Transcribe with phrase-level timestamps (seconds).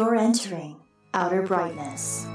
[0.00, 0.76] You're entering
[1.12, 2.26] outer brightness.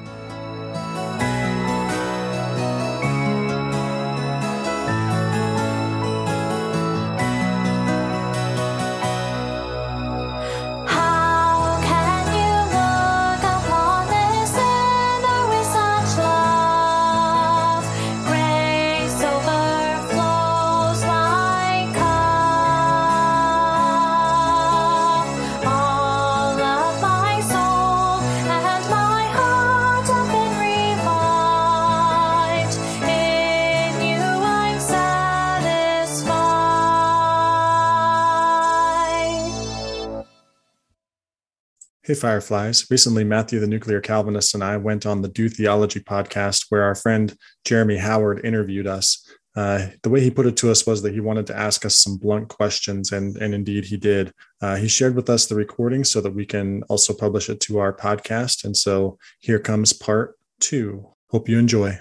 [42.06, 42.86] Hey, Fireflies.
[42.92, 46.94] Recently, Matthew, the nuclear Calvinist, and I went on the Do Theology podcast where our
[46.94, 49.28] friend Jeremy Howard interviewed us.
[49.56, 51.98] Uh, the way he put it to us was that he wanted to ask us
[51.98, 54.32] some blunt questions, and, and indeed he did.
[54.62, 57.80] Uh, he shared with us the recording so that we can also publish it to
[57.80, 58.66] our podcast.
[58.66, 61.10] And so here comes part two.
[61.32, 61.98] Hope you enjoy.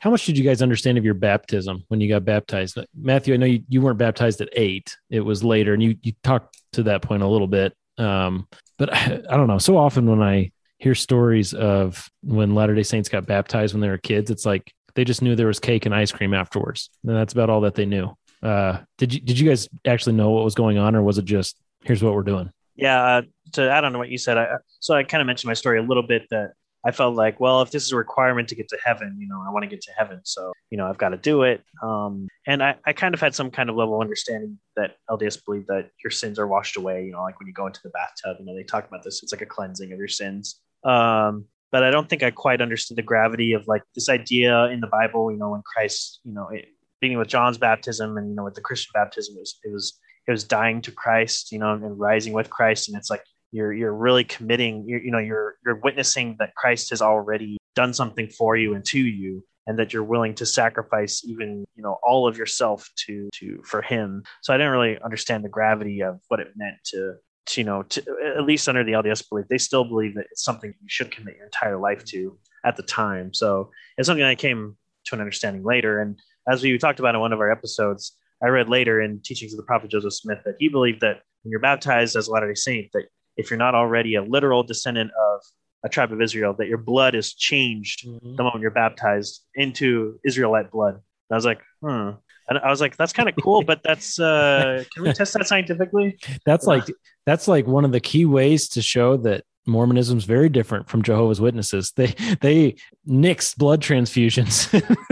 [0.00, 2.76] How much did you guys understand of your baptism when you got baptized?
[3.00, 6.12] Matthew, I know you, you weren't baptized at eight, it was later, and you, you
[6.24, 7.72] talked to that point a little bit.
[7.98, 8.48] Um,
[8.80, 9.58] but I, I don't know.
[9.58, 13.90] So often when I hear stories of when Latter day Saints got baptized when they
[13.90, 16.88] were kids, it's like they just knew there was cake and ice cream afterwards.
[17.06, 18.16] And that's about all that they knew.
[18.42, 21.26] Uh, did you, did you guys actually know what was going on, or was it
[21.26, 22.50] just here's what we're doing?
[22.74, 23.22] Yeah, uh,
[23.52, 25.78] to add on to what you said, I, so I kind of mentioned my story
[25.78, 26.52] a little bit that
[26.84, 29.42] I felt like, well, if this is a requirement to get to heaven, you know,
[29.46, 31.62] I want to get to heaven, so you know, I've got to do it.
[31.82, 35.44] Um, and I, I kind of had some kind of level of understanding that LDS
[35.44, 37.04] believed that your sins are washed away.
[37.04, 39.22] You know, like when you go into the bathtub, you know, they talk about this;
[39.22, 40.60] it's like a cleansing of your sins.
[40.84, 44.80] Um, but I don't think I quite understood the gravity of like this idea in
[44.80, 45.30] the Bible.
[45.30, 46.66] You know, when Christ, you know, it,
[47.00, 49.98] beginning with John's baptism and you know with the Christian baptism, it was it was
[50.26, 53.72] it was dying to Christ, you know, and rising with Christ, and it's like you're
[53.72, 58.28] you're really committing you're, you know you're you're witnessing that christ has already done something
[58.28, 62.26] for you and to you and that you're willing to sacrifice even you know all
[62.26, 64.22] of yourself to to for him.
[64.42, 67.14] So i didn't really understand the gravity of what it meant to,
[67.46, 68.02] to you know to
[68.36, 71.36] at least under the lds belief they still believe that it's something you should commit
[71.36, 73.32] your entire life to at the time.
[73.32, 76.00] So it's something i came to an understanding later.
[76.00, 79.52] And as we talked about in one of our episodes i read later in teachings
[79.52, 82.48] of the prophet joseph smith that he believed that when you're baptized as a latter
[82.48, 83.04] day saint that
[83.36, 85.40] if you're not already a literal descendant of
[85.84, 88.36] a tribe of Israel, that your blood is changed Mhm.
[88.36, 90.94] the moment you're baptized into Israelite blood.
[90.94, 91.02] And
[91.32, 92.10] I was like, hmm.
[92.48, 95.46] And I was like, that's kind of cool, but that's uh can we test that
[95.46, 96.18] scientifically?
[96.44, 96.84] That's like
[97.24, 101.02] that's like one of the key ways to show that Mormonism is very different from
[101.02, 101.92] Jehovah's Witnesses.
[101.94, 102.76] They they
[103.06, 104.68] nix blood transfusions,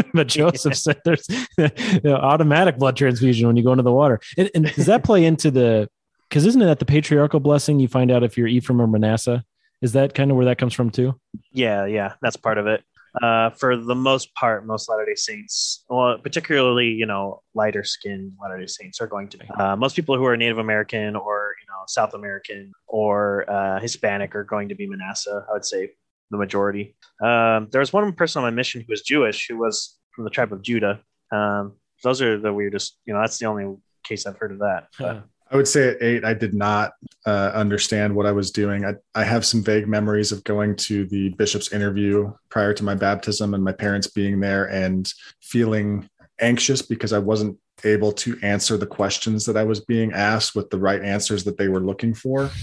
[0.14, 1.26] but Joseph said there's
[1.58, 4.20] you know, automatic blood transfusion when you go into the water.
[4.36, 5.88] And, and does that play into the?
[6.28, 9.44] Because isn't it at the patriarchal blessing you find out if you're Ephraim or Manasseh?
[9.80, 11.18] Is that kind of where that comes from too?
[11.52, 12.82] Yeah, yeah, that's part of it.
[13.22, 18.32] Uh, for the most part, most Latter Day Saints, well, particularly you know lighter skinned
[18.40, 19.48] Latter Day Saints, are going to be.
[19.48, 24.34] Uh, most people who are Native American or you know South American or uh, Hispanic
[24.34, 25.44] are going to be Manasseh.
[25.48, 25.90] I would say
[26.30, 26.96] the majority.
[27.22, 30.30] Um, there was one person on my mission who was Jewish, who was from the
[30.30, 31.00] tribe of Judah.
[31.32, 31.74] Um,
[32.04, 32.98] those are the weirdest.
[33.06, 34.88] You know, that's the only case I've heard of that.
[34.98, 36.92] But, I would say at eight, I did not
[37.26, 38.84] uh, understand what I was doing.
[38.84, 42.94] I, I have some vague memories of going to the bishop's interview prior to my
[42.94, 45.10] baptism and my parents being there and
[45.40, 46.08] feeling
[46.40, 50.68] anxious because I wasn't able to answer the questions that I was being asked with
[50.70, 52.50] the right answers that they were looking for.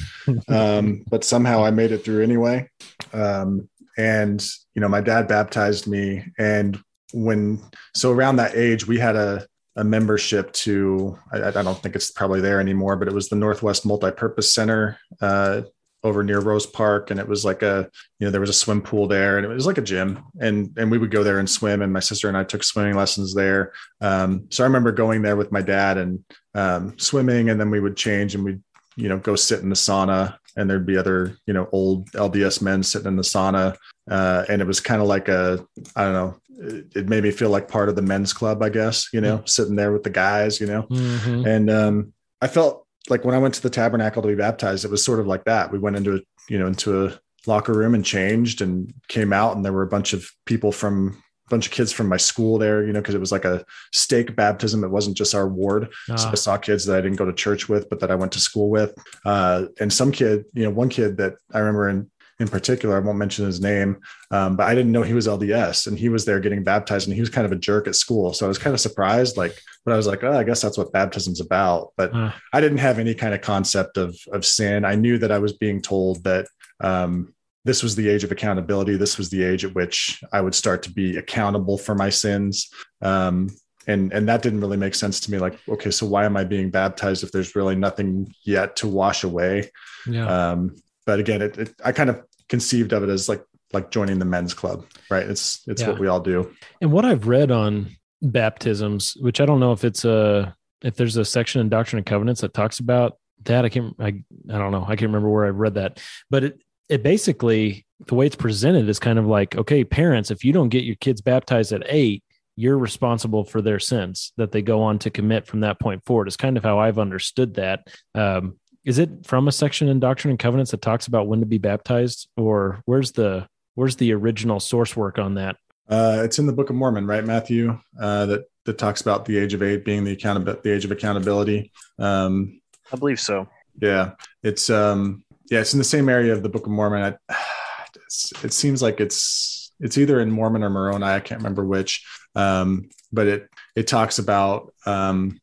[0.48, 2.70] Um, but somehow I made it through anyway.
[3.14, 6.26] Um, and, you know, my dad baptized me.
[6.38, 6.80] And
[7.14, 7.62] when,
[7.96, 9.46] so around that age, we had a,
[9.76, 13.36] a membership to I, I don't think it's probably there anymore, but it was the
[13.36, 15.62] Northwest Multipurpose Center uh,
[16.04, 18.82] over near Rose Park, and it was like a you know there was a swim
[18.82, 21.50] pool there, and it was like a gym, and and we would go there and
[21.50, 23.74] swim, and my sister and I took swimming lessons there.
[24.02, 27.80] Um, so I remember going there with my dad and um, swimming, and then we
[27.80, 28.62] would change and we'd
[28.96, 32.62] you know go sit in the sauna, and there'd be other you know old LDS
[32.62, 33.76] men sitting in the sauna,
[34.10, 35.66] uh, and it was kind of like a
[35.96, 38.70] I don't know it, it made me feel like part of the men's club, I
[38.70, 40.84] guess, you know, sitting there with the guys, you know.
[40.84, 41.46] Mhm.
[41.46, 44.92] And um, I felt like when I went to the tabernacle to be baptized, it
[44.92, 45.72] was sort of like that.
[45.72, 46.20] We went into a,
[46.50, 49.88] you know, into a locker room and changed and came out, and there were a
[49.88, 53.20] bunch of people from bunch of kids from my school there, you know, because it
[53.20, 53.64] was like a
[53.94, 54.84] stake baptism.
[54.84, 55.90] It wasn't just our ward.
[56.08, 56.32] So Ah.
[56.32, 58.40] I saw kids that I didn't go to church with, but that I went to
[58.40, 58.94] school with.
[59.26, 63.00] Uh, and some kid, you know, one kid that I remember in in particular, I
[63.00, 63.96] won't mention his name,
[64.30, 67.14] um, but I didn't know he was LDS and he was there getting baptized and
[67.16, 68.34] he was kind of a jerk at school.
[68.34, 70.78] So I was kind of surprised, like, but I was like, oh, I guess that's
[70.78, 71.94] what baptism's about.
[71.96, 72.36] But Ah.
[72.52, 74.84] I didn't have any kind of concept of, of sin.
[74.84, 76.48] I knew that I was being told that
[76.82, 77.34] um,
[77.66, 78.96] this was the age of accountability.
[78.96, 82.70] This was the age at which I would start to be accountable for my sins.
[83.02, 83.50] Um,
[83.88, 85.38] and and that didn't really make sense to me.
[85.38, 89.24] Like, okay, so why am I being baptized if there's really nothing yet to wash
[89.24, 89.70] away?
[90.08, 90.26] Yeah.
[90.52, 90.76] Um,
[91.06, 94.26] but again, it, it I kind of conceived of it as like like joining the
[94.26, 95.28] men's club, right?
[95.28, 95.90] It's it's Yeah.
[95.90, 96.52] what we all do.
[96.82, 97.90] And what I've read on
[98.22, 102.06] baptisms, which I don't know if it's a if there's a section in Doctrine and
[102.06, 103.66] Covenants that talks about that.
[103.66, 104.84] I can't I, I don't know.
[104.84, 106.00] I can't remember where I read that.
[106.30, 110.44] But it it basically the way it's presented is kind of like, okay, parents, if
[110.44, 112.24] you don't get your kids baptized at eight,
[112.56, 116.28] you're responsible for their sins that they go on to commit from that point forward.
[116.28, 117.88] Is kind of how I've understood that.
[118.14, 121.46] Um, is it from a section in Doctrine and Covenants that talks about when to
[121.46, 125.58] be baptized, or where's the where's the original source work on that?
[125.90, 127.78] Uh, it's in the Book of Mormon, right, Matthew?
[128.00, 130.92] Uh, that that talks about the age of eight being the account the age of
[130.92, 131.72] accountability.
[132.00, 132.62] Um,
[132.92, 133.50] I believe so.
[133.82, 134.12] yeah,
[134.44, 137.18] it's um, yeah, it's in the same area of the Book of Mormon.
[137.30, 137.36] I,
[138.44, 141.06] it seems like it's it's either in Mormon or Moroni.
[141.06, 142.06] I can't remember which.
[142.36, 145.40] Um, but it it talks about um,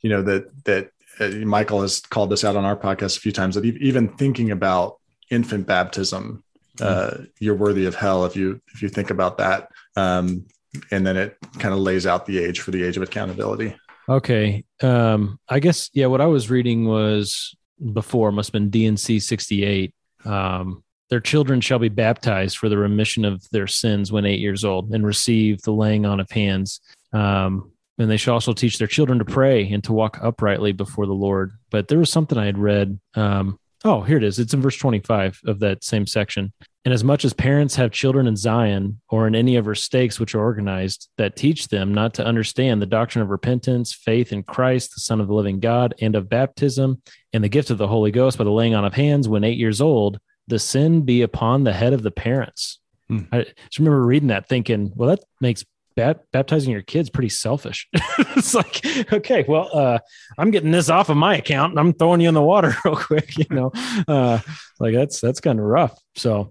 [0.00, 0.90] you know that that
[1.20, 4.50] uh, Michael has called this out on our podcast a few times that even thinking
[4.50, 4.98] about
[5.30, 6.42] infant baptism,
[6.80, 9.68] uh, you're worthy of hell if you if you think about that.
[9.96, 10.46] Um,
[10.90, 13.76] and then it kind of lays out the age for the age of accountability.
[14.08, 14.64] Okay.
[14.82, 17.54] Um, I guess yeah, what I was reading was
[17.92, 19.94] before must have been D&C 68.
[20.24, 24.64] Um, their children shall be baptized for the remission of their sins when eight years
[24.64, 26.80] old and receive the laying on of hands.
[27.12, 31.06] Um, and they shall also teach their children to pray and to walk uprightly before
[31.06, 31.52] the Lord.
[31.70, 32.98] But there was something I had read.
[33.14, 34.38] Um, oh, here it is.
[34.38, 36.52] It's in verse 25 of that same section.
[36.84, 40.18] And as much as parents have children in Zion or in any of her stakes
[40.18, 44.42] which are organized that teach them not to understand the doctrine of repentance, faith in
[44.42, 47.00] Christ, the Son of the living God, and of baptism
[47.32, 49.58] and the gift of the Holy Ghost by the laying on of hands when eight
[49.58, 50.18] years old,
[50.48, 52.80] the sin be upon the head of the parents.
[53.08, 53.20] Hmm.
[53.30, 55.64] I just remember reading that thinking, well, that makes
[55.96, 57.88] bap- baptizing your kids pretty selfish.
[58.18, 59.98] it's like, okay, well, uh,
[60.38, 62.96] I'm getting this off of my account and I'm throwing you in the water real
[62.96, 63.70] quick, you know,
[64.08, 64.38] uh,
[64.80, 65.98] like that's, that's kind of rough.
[66.16, 66.50] So,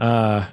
[0.00, 0.46] uh,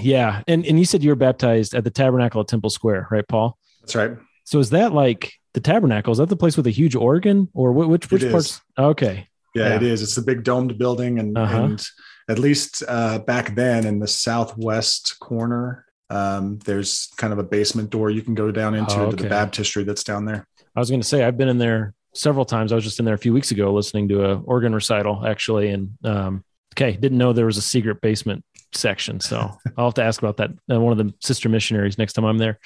[0.00, 0.42] yeah.
[0.48, 3.56] And, and you said you were baptized at the tabernacle at Temple Square, right, Paul?
[3.82, 4.12] That's right.
[4.44, 6.12] So is that like the tabernacle?
[6.12, 8.46] Is that the place with a huge organ or wh- which, which It parts?
[8.50, 8.60] is.
[8.78, 9.28] Okay.
[9.54, 9.76] Yeah, Yeah.
[9.76, 10.02] it is.
[10.02, 11.56] It's the big domed building, and, Uh-huh.
[11.64, 11.86] and
[12.28, 17.90] at least uh, back then in the southwest corner, um, there's kind of a basement
[17.90, 19.28] door you can go down into Oh, to the okay.
[19.28, 20.46] baptistry that's down there.
[20.74, 22.72] I was going to say I've been in there several times.
[22.72, 25.70] I was just in there a few weeks ago listening to a organ recital actually,
[25.70, 26.44] and um,
[26.74, 29.20] okay, didn't know there was a secret basement section.
[29.20, 29.38] So
[29.76, 30.50] I'll have to ask about that.
[30.70, 32.58] Uh, one of the sister missionaries next time I'm there.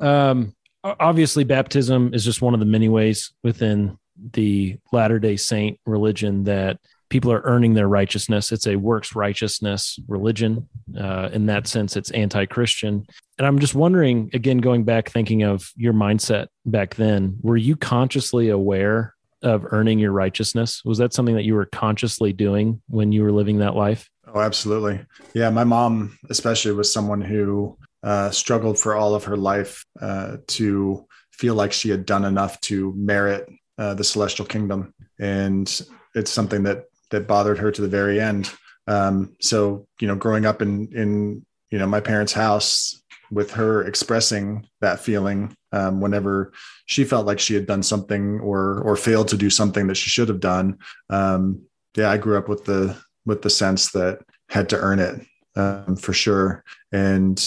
[0.00, 0.54] Um,
[0.84, 3.98] obviously, baptism is just one of the many ways within
[4.32, 6.78] the Latter Day Saint religion that
[7.12, 8.52] people are earning their righteousness.
[8.52, 10.66] It's a works righteousness religion.
[10.98, 13.06] Uh, in that sense, it's anti-Christian.
[13.36, 17.76] And I'm just wondering, again, going back, thinking of your mindset back then, were you
[17.76, 20.82] consciously aware of earning your righteousness?
[20.86, 24.08] Was that something that you were consciously doing when you were living that life?
[24.34, 25.04] Oh, absolutely.
[25.34, 30.38] Yeah, my mom, especially, was someone who uh, struggled for all of her life uh,
[30.46, 35.82] to feel like she had done enough to merit uh, the celestial kingdom, and
[36.14, 38.52] it's something that that bothered her to the very end.
[38.88, 43.00] Um, so, you know, growing up in in you know my parents' house
[43.30, 46.52] with her expressing that feeling um, whenever
[46.84, 50.10] she felt like she had done something or or failed to do something that she
[50.10, 50.78] should have done.
[51.08, 51.62] Um,
[51.96, 55.26] yeah, I grew up with the with the sense that had to earn it
[55.56, 57.42] um, for sure, and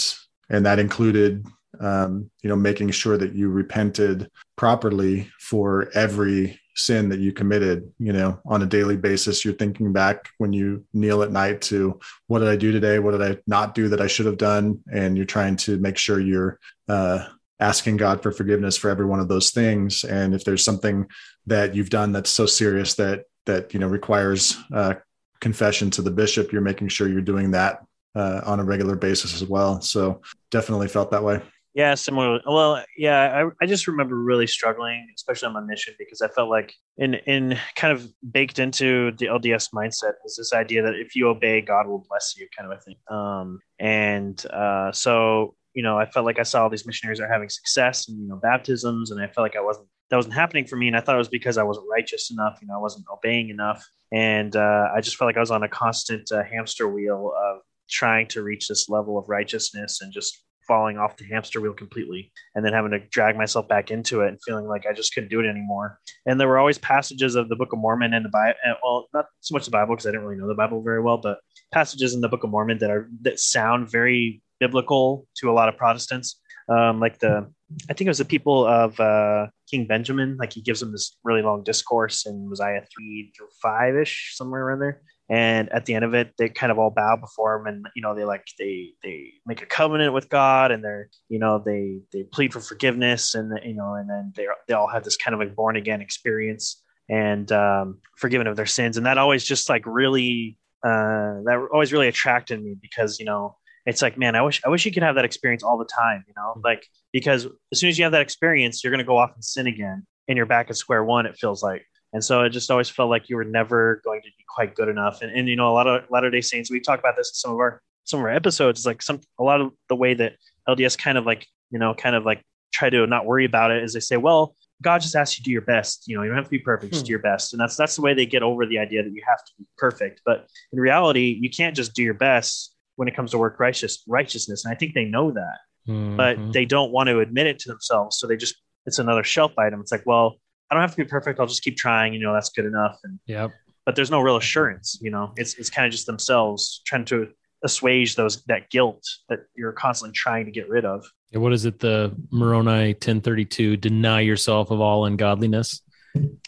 [0.48, 1.46] and that included
[1.80, 7.90] um, you know making sure that you repented properly for every sin that you committed.
[7.98, 11.98] You know, on a daily basis, you're thinking back when you kneel at night to
[12.26, 12.98] what did I do today?
[12.98, 14.80] What did I not do that I should have done?
[14.92, 17.26] And you're trying to make sure you're uh,
[17.58, 20.04] asking God for forgiveness for every one of those things.
[20.04, 21.06] And if there's something
[21.46, 24.94] that you've done that's so serious that that you know requires uh,
[25.40, 27.82] confession to the bishop, you're making sure you're doing that
[28.14, 29.80] uh, on a regular basis as well.
[29.80, 31.40] So definitely felt that way.
[31.76, 32.40] Yeah, similar.
[32.46, 36.48] Well, yeah, I, I just remember really struggling, especially on my mission, because I felt
[36.48, 41.14] like in in kind of baked into the LDS mindset is this idea that if
[41.14, 42.96] you obey, God will bless you, kind of a thing.
[43.10, 47.30] Um, and uh, so you know, I felt like I saw all these missionaries are
[47.30, 50.64] having success and you know baptisms, and I felt like I wasn't that wasn't happening
[50.64, 52.80] for me, and I thought it was because I wasn't righteous enough, you know, I
[52.80, 56.42] wasn't obeying enough, and uh, I just felt like I was on a constant uh,
[56.42, 61.26] hamster wheel of trying to reach this level of righteousness and just falling off the
[61.26, 64.84] hamster wheel completely and then having to drag myself back into it and feeling like
[64.86, 65.98] I just couldn't do it anymore.
[66.26, 69.26] And there were always passages of the Book of Mormon and the Bible, well, not
[69.40, 71.38] so much the Bible because I didn't really know the Bible very well, but
[71.72, 75.68] passages in the Book of Mormon that are that sound very biblical to a lot
[75.68, 76.40] of Protestants.
[76.68, 77.48] Um, like the,
[77.88, 80.36] I think it was the people of uh, King Benjamin.
[80.36, 84.62] Like he gives them this really long discourse in Mosiah three through five ish, somewhere
[84.62, 87.66] around there and at the end of it they kind of all bow before him
[87.66, 91.38] and you know they like they they make a covenant with god and they're you
[91.38, 95.02] know they they plead for forgiveness and you know and then they they all have
[95.02, 98.96] this kind of like born again experience and um, forgiven of their sins.
[98.96, 103.56] And that always just like really uh, that always really attracted me because you know
[103.86, 106.22] it's like man i wish i wish you could have that experience all the time
[106.28, 106.60] you know?
[106.62, 109.44] Like because as soon as you have that experience you're going to go off and
[109.44, 112.70] sin again and you're back at square one it feels like and so it just
[112.70, 115.22] always felt like you were never going to be quite good enough.
[115.22, 117.34] And, and you know, a lot of Latter Day Saints, we talk about this in
[117.34, 118.80] some of our some of our episodes.
[118.80, 120.36] Is like some a lot of the way that
[120.68, 123.82] LDS kind of like you know kind of like try to not worry about it
[123.82, 126.04] is they say, well, God just asks you to do your best.
[126.06, 127.06] You know, you don't have to be perfect, just hmm.
[127.06, 127.52] do your best.
[127.52, 129.66] And that's that's the way they get over the idea that you have to be
[129.78, 130.20] perfect.
[130.24, 134.02] But in reality, you can't just do your best when it comes to work righteous
[134.06, 134.64] righteousness.
[134.64, 135.58] And I think they know that,
[135.88, 136.16] mm-hmm.
[136.16, 138.18] but they don't want to admit it to themselves.
[138.18, 139.80] So they just it's another shelf item.
[139.80, 140.36] It's like, well,
[140.70, 141.38] I don't have to be perfect.
[141.40, 142.14] I'll just keep trying.
[142.14, 142.98] You know, that's good enough.
[143.04, 143.48] And yeah,
[143.84, 144.98] but there's no real assurance.
[145.00, 147.28] You know, it's it's kind of just themselves trying to
[147.64, 151.04] assuage those that guilt that you're constantly trying to get rid of.
[151.32, 151.78] Yeah, what is it?
[151.78, 155.82] The Moroni 1032: deny yourself of all ungodliness.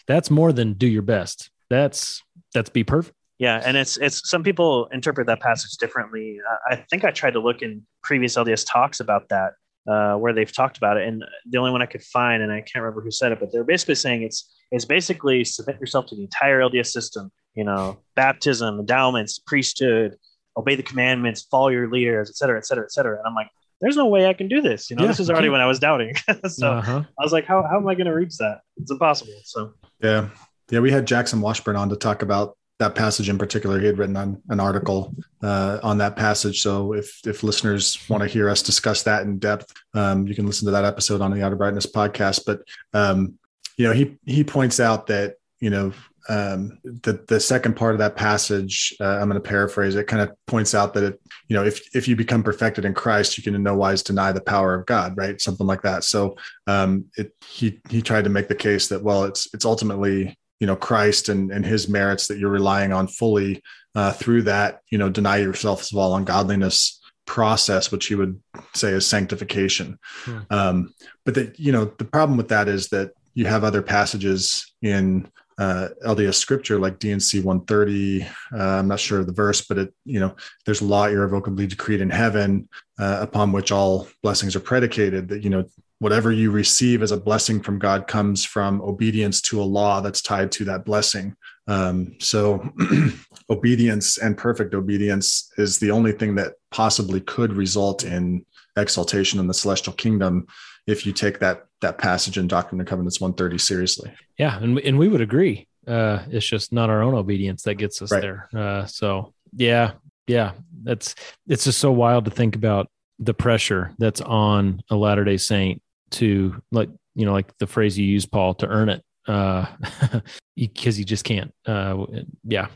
[0.07, 1.49] That's more than do your best.
[1.69, 2.23] That's
[2.53, 3.15] that's be perfect.
[3.37, 6.39] Yeah, and it's it's some people interpret that passage differently.
[6.69, 9.53] I think I tried to look in previous LDS talks about that
[9.87, 11.07] uh, where they've talked about it.
[11.07, 13.51] And the only one I could find, and I can't remember who said it, but
[13.51, 17.31] they're basically saying it's it's basically submit yourself to the entire LDS system.
[17.55, 20.15] You know, baptism, endowments, priesthood,
[20.55, 23.17] obey the commandments, follow your leaders, et cetera, et cetera, et cetera.
[23.17, 23.49] And I'm like,
[23.81, 24.89] there's no way I can do this.
[24.89, 26.15] You know, yeah, this is already when I was doubting.
[26.47, 27.03] so uh-huh.
[27.17, 28.59] I was like, how, how am I going to reach that?
[28.77, 29.33] It's impossible.
[29.45, 30.29] So yeah,
[30.69, 33.79] yeah, we had Jackson Washburn on to talk about that passage in particular.
[33.79, 36.61] He had written on an article uh, on that passage.
[36.61, 40.45] So if if listeners want to hear us discuss that in depth, um, you can
[40.45, 42.45] listen to that episode on the Outer Brightness podcast.
[42.45, 42.61] But
[42.93, 43.37] um,
[43.77, 45.93] you know, he he points out that you know
[46.29, 50.21] um, the the second part of that passage, uh, I'm going to paraphrase it, kind
[50.21, 53.43] of points out that it, you know, if if you become perfected in Christ, you
[53.43, 55.41] can in no wise deny the power of God, right?
[55.41, 56.05] Something like that.
[56.05, 60.37] So um, it he he tried to make the case that well, it's it's ultimately
[60.59, 63.61] you know Christ and and His merits that you're relying on fully
[63.95, 68.41] uh, through that you know deny yourself of all ungodliness process, which you would
[68.73, 69.99] say is sanctification.
[70.23, 70.39] Hmm.
[70.49, 70.93] Um,
[71.25, 75.29] but that you know the problem with that is that you have other passages in
[75.59, 78.23] uh, LDS scripture like D&C 130.
[78.23, 80.35] Uh, I'm not sure of the verse, but it, you know,
[80.65, 85.27] there's a law irrevocably decreed in heaven uh, upon which all blessings are predicated.
[85.27, 85.65] That you know,
[85.99, 90.21] whatever you receive as a blessing from God comes from obedience to a law that's
[90.21, 91.35] tied to that blessing.
[91.67, 92.67] Um, so,
[93.49, 99.47] obedience and perfect obedience is the only thing that possibly could result in exaltation in
[99.47, 100.47] the celestial kingdom
[100.87, 104.11] if you take that that passage in Doctrine and Covenants 130 seriously.
[104.37, 105.67] Yeah, and and we would agree.
[105.87, 108.21] Uh, it's just not our own obedience that gets us right.
[108.21, 108.49] there.
[108.55, 109.93] Uh, so yeah,
[110.27, 110.53] yeah,
[110.83, 111.15] that's
[111.47, 112.89] it's just so wild to think about
[113.19, 117.97] the pressure that's on a Latter Day Saint to like you know like the phrase
[117.97, 119.65] you use, Paul, to earn it uh
[120.55, 122.05] because you just can't uh
[122.45, 122.67] yeah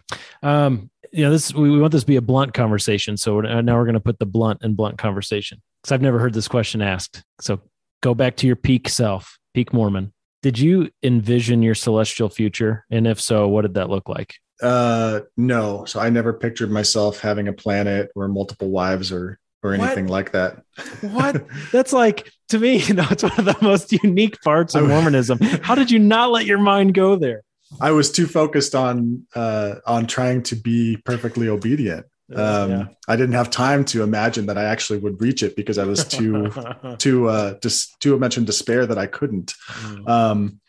[0.43, 3.77] um you know this we, we want this to be a blunt conversation so now
[3.77, 6.81] we're going to put the blunt and blunt conversation because i've never heard this question
[6.81, 7.61] asked so
[8.03, 10.13] go back to your peak self, peak Mormon.
[10.43, 12.85] Did you envision your celestial future?
[12.91, 14.35] And if so, what did that look like?
[14.61, 15.85] Uh, no.
[15.85, 20.11] So I never pictured myself having a planet or multiple wives or or anything what?
[20.11, 20.63] like that.
[21.01, 21.45] What?
[21.71, 25.39] That's like to me, you know, it's one of the most unique parts of Mormonism.
[25.39, 27.43] How did you not let your mind go there?
[27.81, 32.05] I was too focused on uh on trying to be perfectly obedient
[32.35, 32.85] um, yeah.
[33.07, 36.05] I didn't have time to imagine that I actually would reach it because I was
[36.05, 36.51] too
[36.97, 39.53] too uh, dis- too much in despair that I couldn't.
[39.81, 40.09] Mm.
[40.09, 40.61] Um,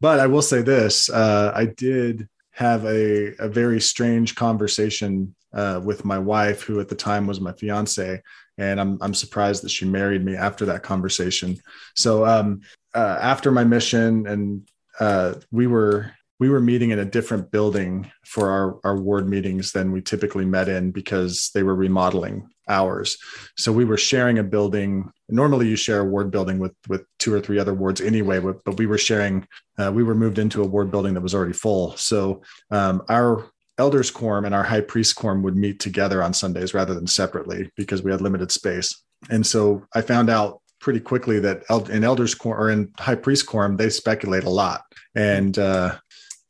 [0.00, 5.80] but I will say this: uh, I did have a a very strange conversation uh,
[5.84, 8.22] with my wife, who at the time was my fiance,
[8.58, 11.58] and I'm I'm surprised that she married me after that conversation.
[11.94, 12.60] So um,
[12.94, 14.68] uh, after my mission, and
[15.00, 19.70] uh, we were we were meeting in a different building for our, our ward meetings
[19.70, 23.16] than we typically met in because they were remodeling ours.
[23.56, 25.10] So we were sharing a building.
[25.28, 28.64] Normally, you share a ward building with with two or three other wards anyway, but,
[28.64, 29.46] but we were sharing.
[29.78, 31.96] Uh, we were moved into a ward building that was already full.
[31.96, 33.46] So um, our
[33.82, 37.60] elders quorum and our high priest quorum would meet together on Sundays rather than separately
[37.76, 38.90] because we had limited space.
[39.34, 39.62] and so
[39.98, 43.90] I found out pretty quickly that in elders quorum or in high priest quorum they
[43.90, 44.82] speculate a lot,
[45.14, 45.96] and uh,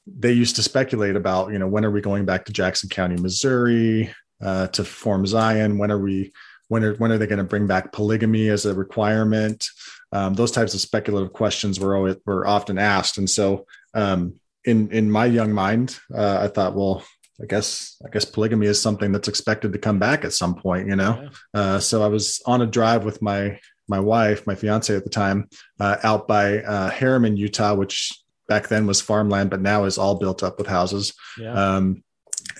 [0.07, 3.17] they used to speculate about you know when are we going back to Jackson County,
[3.17, 4.13] Missouri,
[4.49, 5.79] uh, to form Zion?
[5.79, 6.33] When are we?
[6.69, 9.61] When are when are they going to bring back polygamy as a requirement?
[10.11, 14.91] Um, those types of speculative questions were always were often asked, and so um, in
[14.91, 17.05] in my young mind, uh, I thought, well,
[17.43, 20.89] I guess I guess polygamy is something that's expected to come back at some point,
[20.89, 21.29] you know.
[21.55, 21.61] Yeah.
[21.61, 23.59] Uh, so I was on a drive with my
[23.89, 25.49] my wife, my fiance at the time,
[25.81, 28.13] uh, out by uh, Herriman, Utah, which
[28.49, 31.15] back then was farmland, but now is all built up with houses.
[31.39, 31.53] Yeah.
[31.53, 32.05] Um,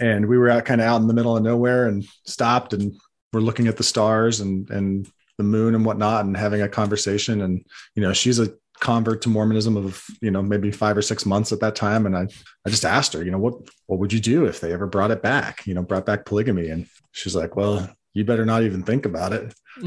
[0.01, 2.95] and we were out kind of out in the middle of nowhere and stopped and
[3.33, 5.09] we're looking at the stars and and
[5.39, 7.41] the moon and whatnot and having a conversation.
[7.41, 8.53] And you know, she's a
[8.89, 12.15] convert to Mormonism of you know maybe five or six months at that time, and
[12.17, 12.25] I
[12.67, 13.55] I just asked her, you know, what
[13.87, 15.67] what would you do if they ever brought it back?
[15.67, 17.89] You know, brought back polygamy, and she's like, well.
[18.15, 19.55] You better not even think about it.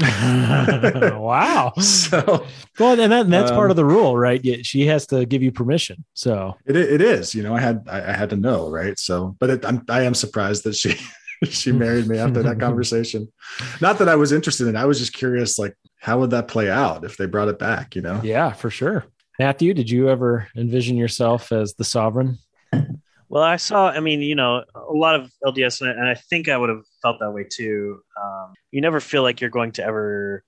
[1.14, 1.72] wow.
[1.80, 2.44] So
[2.78, 4.40] Well, and that, that's part Um, of the rule, right?
[4.44, 6.04] Yeah, She has to give you permission.
[6.14, 8.98] So it, it is, you know, I had I, I had to know, right?
[8.98, 10.96] So, but it, I'm I am surprised that she
[11.44, 13.32] she married me after that conversation.
[13.80, 16.70] Not that I was interested in, I was just curious, like how would that play
[16.70, 17.94] out if they brought it back?
[17.96, 18.20] You know?
[18.22, 19.04] yeah, for sure.
[19.38, 22.38] Matthew, did you ever envision yourself as the sovereign?
[23.28, 23.90] Well, I saw.
[23.90, 27.18] I mean, you know, a lot of LDS, and I, think I would have felt
[27.18, 28.00] that way too.
[28.22, 30.44] Um, you never feel like you're going to ever,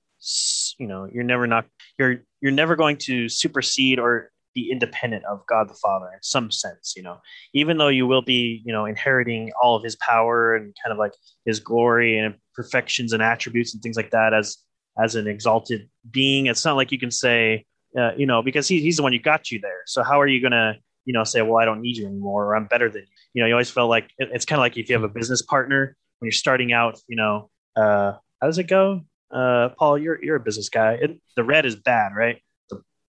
[0.78, 1.66] you know, you're never not
[1.98, 6.50] you're you're never going to supersede or be independent of God the Father in some
[6.50, 6.94] sense.
[6.96, 7.18] You know,
[7.54, 10.98] even though you will be, you know, inheriting all of His power and kind of
[10.98, 11.12] like
[11.44, 14.58] His glory and perfections and attributes and things like that as
[15.02, 16.46] as an exalted being.
[16.46, 17.64] It's not like you can say,
[17.96, 19.82] uh, you know, because he, he's the one who got you there.
[19.86, 20.78] So how are you gonna
[21.08, 23.08] you know, say, well, I don't need you anymore, or I'm better than you.
[23.32, 25.40] You know, you always feel like it's kind of like if you have a business
[25.40, 29.00] partner when you're starting out, you know, uh, how does it go?
[29.30, 30.98] Uh, Paul, you're, you're a business guy.
[31.00, 32.42] It, the red is bad, right?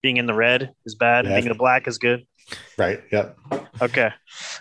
[0.06, 1.26] Being in the red is bad.
[1.26, 1.32] Yeah.
[1.32, 2.28] Being in the black is good.
[2.78, 3.02] Right.
[3.12, 3.40] Yep.
[3.82, 4.12] Okay.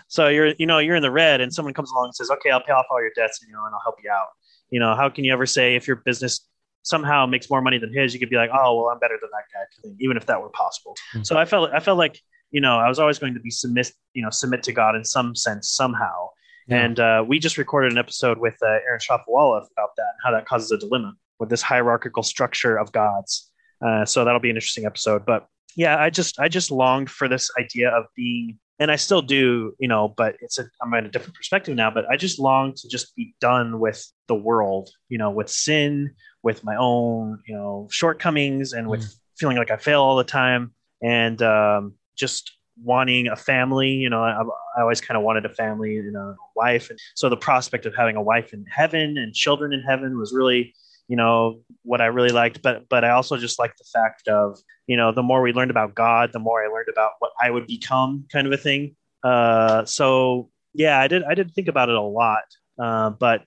[0.07, 2.49] So you're, you know, you're in the red and someone comes along and says, okay,
[2.49, 4.29] I'll pay off all your debts, you know, and I'll help you out.
[4.71, 6.49] You know, how can you ever say if your business
[6.81, 9.29] somehow makes more money than his, you could be like, oh, well, I'm better than
[9.33, 10.95] that guy, even if that were possible.
[11.13, 11.27] Mhm.
[11.27, 12.19] So I felt, I felt like,
[12.49, 15.05] you know, I was always going to be submit, you know, submit to God in
[15.05, 16.29] some sense, somehow.
[16.67, 16.83] Yeah.
[16.83, 20.31] And uh, we just recorded an episode with uh, Aaron Shafovaloff about that and how
[20.31, 23.51] that causes a dilemma with this hierarchical structure of gods.
[23.81, 25.25] Uh, so that'll be an interesting episode.
[25.25, 29.21] But yeah, I just I just longed for this idea of being, and I still
[29.21, 31.91] do, you know, but it's a I'm in a different perspective now.
[31.91, 36.13] But I just long to just be done with the world, you know, with sin,
[36.43, 39.05] with my own, you know, shortcomings, and with
[39.37, 43.91] feeling like I fail all the time, and um, just wanting a family.
[43.91, 44.41] You know, I,
[44.77, 47.93] I always kind of wanted a family, and a wife, and so the prospect of
[47.95, 50.73] having a wife in heaven and children in heaven was really
[51.07, 54.57] you know what i really liked but but i also just liked the fact of
[54.87, 57.49] you know the more we learned about god the more i learned about what i
[57.49, 61.89] would become kind of a thing uh so yeah i did i did think about
[61.89, 62.43] it a lot
[62.81, 63.41] uh, but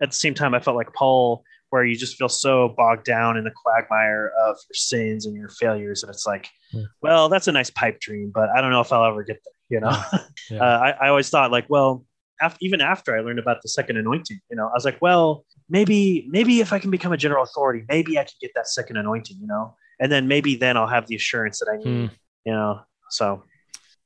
[0.00, 3.36] at the same time i felt like paul where you just feel so bogged down
[3.36, 6.82] in the quagmire of your sins and your failures and it's like Yeah.
[7.02, 9.52] well that's a nice pipe dream but i don't know if i'll ever get there
[9.68, 10.02] you know
[10.50, 10.58] Yeah.
[10.60, 12.04] uh, I, I always thought like well
[12.42, 15.44] af- even after i learned about the second anointing you know i was like well
[15.68, 18.98] maybe maybe if I can become a general authority, maybe I can get that second
[18.98, 22.14] anointing, you know, and then maybe then I'll have the assurance that I need, Hmm.
[22.44, 22.80] you know.
[23.08, 23.44] So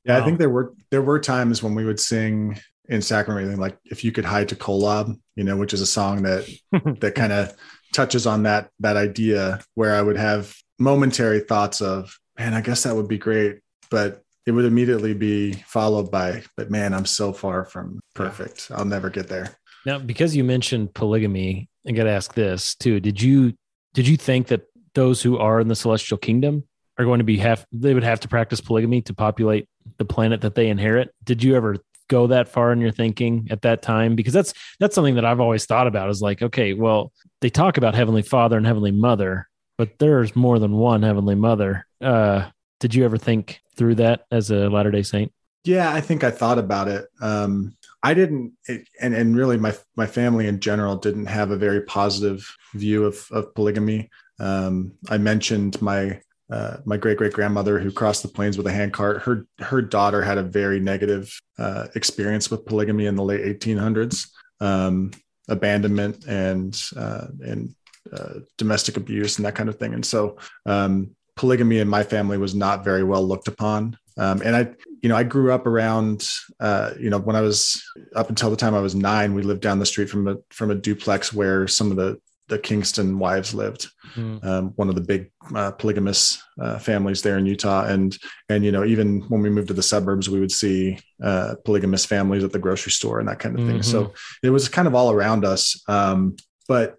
[0.04, 3.76] Yeah, I think there were there were times when we would sing in sacrament like
[3.86, 6.48] if you could hide to Kolob, you know, which is a song that
[7.00, 7.52] that kind of
[7.92, 12.84] touches on that that idea where I would have momentary thoughts of, man, I guess
[12.84, 13.58] that would be great,
[13.90, 18.70] but it would immediately be followed by, but man, I'm so far from perfect.
[18.72, 19.56] I'll never get there.
[19.84, 23.00] Now, because you mentioned polygamy, I got to ask this too.
[23.00, 23.54] Did you
[23.94, 24.62] did you think that
[24.94, 26.64] those who are in the celestial kingdom
[26.98, 30.40] are going to be have they would have to practice polygamy to populate the planet
[30.42, 31.12] that they inherit?
[31.24, 31.76] Did you ever
[32.08, 34.14] go that far in your thinking at that time?
[34.14, 36.10] Because that's that's something that I've always thought about.
[36.10, 40.58] Is like, okay, well, they talk about heavenly Father and heavenly Mother, but there's more
[40.58, 41.86] than one heavenly Mother.
[42.00, 42.48] Uh,
[42.80, 45.32] did you ever think through that as a Latter Day Saint?
[45.64, 47.06] Yeah, I think I thought about it.
[47.20, 51.56] Um, I didn't, it, and and really, my my family in general didn't have a
[51.56, 54.10] very positive view of of polygamy.
[54.38, 58.72] Um, I mentioned my uh, my great great grandmother who crossed the plains with a
[58.72, 59.22] handcart.
[59.22, 64.28] Her her daughter had a very negative uh, experience with polygamy in the late 1800s,
[64.60, 65.10] um,
[65.48, 67.74] abandonment and uh, and
[68.12, 69.94] uh, domestic abuse and that kind of thing.
[69.94, 73.98] And so, um, polygamy in my family was not very well looked upon.
[74.18, 74.68] Um, and I,
[75.02, 76.26] you know, I grew up around,
[76.58, 77.82] uh, you know, when I was
[78.14, 80.70] up until the time I was nine, we lived down the street from a from
[80.70, 82.18] a duplex where some of the
[82.48, 84.42] the Kingston wives lived, Mm.
[84.44, 87.84] um, one of the big uh, polygamous uh, families there in Utah.
[87.84, 88.16] And
[88.48, 92.06] and you know even when we moved to the suburbs, we would see uh, polygamous
[92.06, 93.82] families at the grocery store and that kind of thing.
[93.82, 95.82] So it was kind of all around us.
[95.88, 96.36] Um,
[96.68, 96.96] but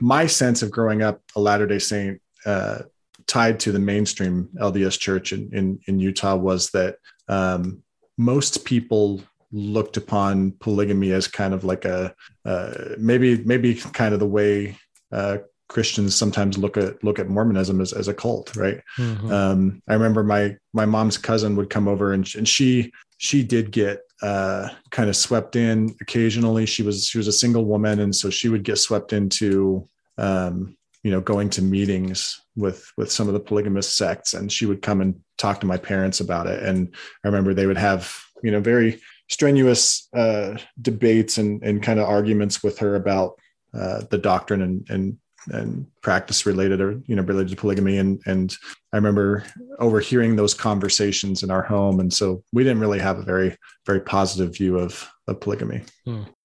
[0.00, 2.82] my sense of growing up a Latter Day Saint uh,
[3.30, 6.96] tied to the mainstream LDS Church in in, in Utah was that
[7.28, 7.82] um,
[8.18, 12.12] most people looked upon polygamy as kind of like a
[12.44, 14.76] uh, maybe maybe kind of the way
[15.12, 15.38] uh,
[15.68, 18.80] Christians sometimes look at look at Mormonism as, as a cult, right?
[18.98, 19.30] Mhm.
[19.30, 23.70] Um, I remember my my mom's cousin would come over and, and she she did
[23.70, 26.66] get uh, kind of swept in occasionally.
[26.66, 29.86] She was she was a single woman, and so she would get swept into
[30.18, 34.66] um, you know going to meetings with with some of the polygamous sects, and she
[34.66, 36.62] would come and talk to my parents about it.
[36.62, 42.00] And I remember they would have you know very strenuous uh, debates and and kind
[42.00, 43.38] of arguments with her about
[43.74, 45.18] uh, the doctrine and and
[45.52, 48.54] and practice related or you know related to polygamy and and
[48.92, 49.44] I remember
[49.78, 54.00] overhearing those conversations in our home and so we didn't really have a very very
[54.00, 55.80] positive view of of polygamy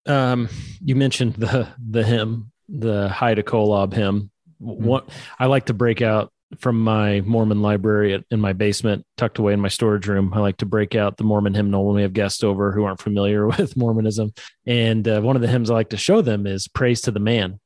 [0.05, 0.49] Um,
[0.83, 4.31] you mentioned the the hymn, the Hie to Kolob hymn.
[4.65, 9.53] What I like to break out from my Mormon library in my basement, tucked away
[9.53, 10.33] in my storage room.
[10.33, 13.01] I like to break out the Mormon hymnal when we have guests over who aren't
[13.01, 14.33] familiar with Mormonism.
[14.65, 17.19] And uh, one of the hymns I like to show them is "Praise to the
[17.19, 17.59] Man."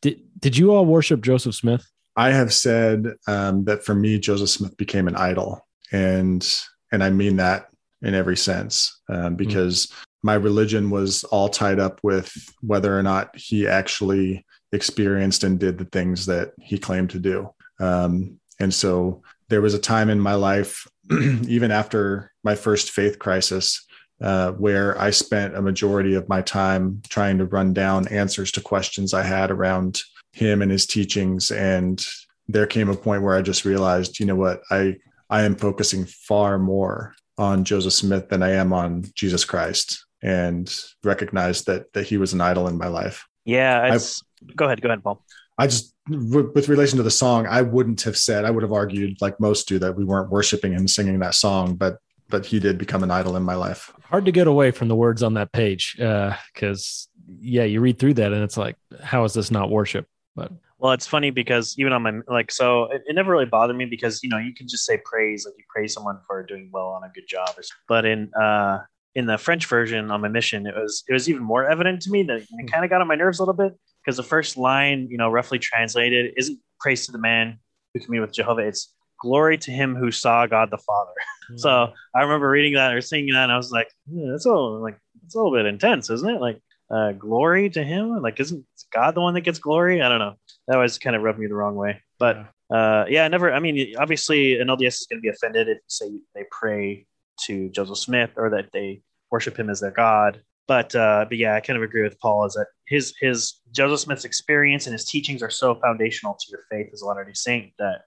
[0.00, 1.86] Did Did you all worship Joseph Smith?
[2.16, 6.46] I have said um, that for me Joseph Smith became an idol and
[6.90, 7.68] and I mean that
[8.02, 13.34] in every sense um, because my religion was all tied up with whether or not
[13.36, 17.50] he actually experienced and did the things that he claimed to do.
[17.80, 23.18] Um, and so there was a time in my life, even after my first faith
[23.18, 23.86] crisis,
[24.20, 28.60] uh, where I spent a majority of my time trying to run down answers to
[28.60, 30.00] questions I had around
[30.32, 31.50] him and his teachings.
[31.50, 32.04] And
[32.48, 34.96] there came a point where I just realized, you know what, I
[35.28, 40.72] I am focusing far more on Joseph Smith than I am on Jesus Christ, and
[41.02, 43.26] recognized that that he was an idol in my life.
[43.44, 44.22] Yeah, it's,
[44.56, 45.24] go ahead, go ahead, Paul.
[45.58, 48.72] I just, w- with relation to the song, I wouldn't have said, I would have
[48.72, 51.98] argued, like most do, that we weren't worshiping him singing that song, but
[52.30, 53.92] but he did become an idol in my life.
[54.04, 57.08] Hard to get away from the words on that page Uh, because
[57.40, 60.06] yeah, you read through that and it's like, how is this not worship?
[60.34, 63.76] But Well, it's funny because even on my like, so it, it never really bothered
[63.76, 66.70] me because you know you can just say praise, like you praise someone for doing
[66.72, 67.50] well on a good job.
[67.56, 68.80] Or, but in uh
[69.14, 72.10] in the French version on my mission, it was it was even more evident to
[72.10, 74.56] me that it kind of got on my nerves a little bit because the first
[74.56, 77.58] line, you know, roughly translated, isn't praise to the man
[77.94, 78.62] who communed with Jehovah.
[78.62, 81.12] It's glory to him who saw God the Father.
[81.56, 84.48] So I remember reading that or singing that, and I was like, yeah, that's a
[84.48, 86.40] little, like it's a little bit intense, isn't it?
[86.40, 88.22] Like uh, glory to him.
[88.22, 90.00] Like, isn't God the one that gets glory?
[90.00, 90.34] I don't know.
[90.68, 92.00] That always kind of rubbed me the wrong way.
[92.18, 93.52] But uh, yeah, I never.
[93.52, 97.06] I mean, obviously, an LDS is going to be offended if say they pray
[97.46, 100.42] to Joseph Smith or that they worship him as their God.
[100.68, 102.44] But uh, but yeah, I kind of agree with Paul.
[102.46, 106.62] Is that his his Joseph Smith's experience and his teachings are so foundational to your
[106.70, 108.02] faith as a Latter Day Saint that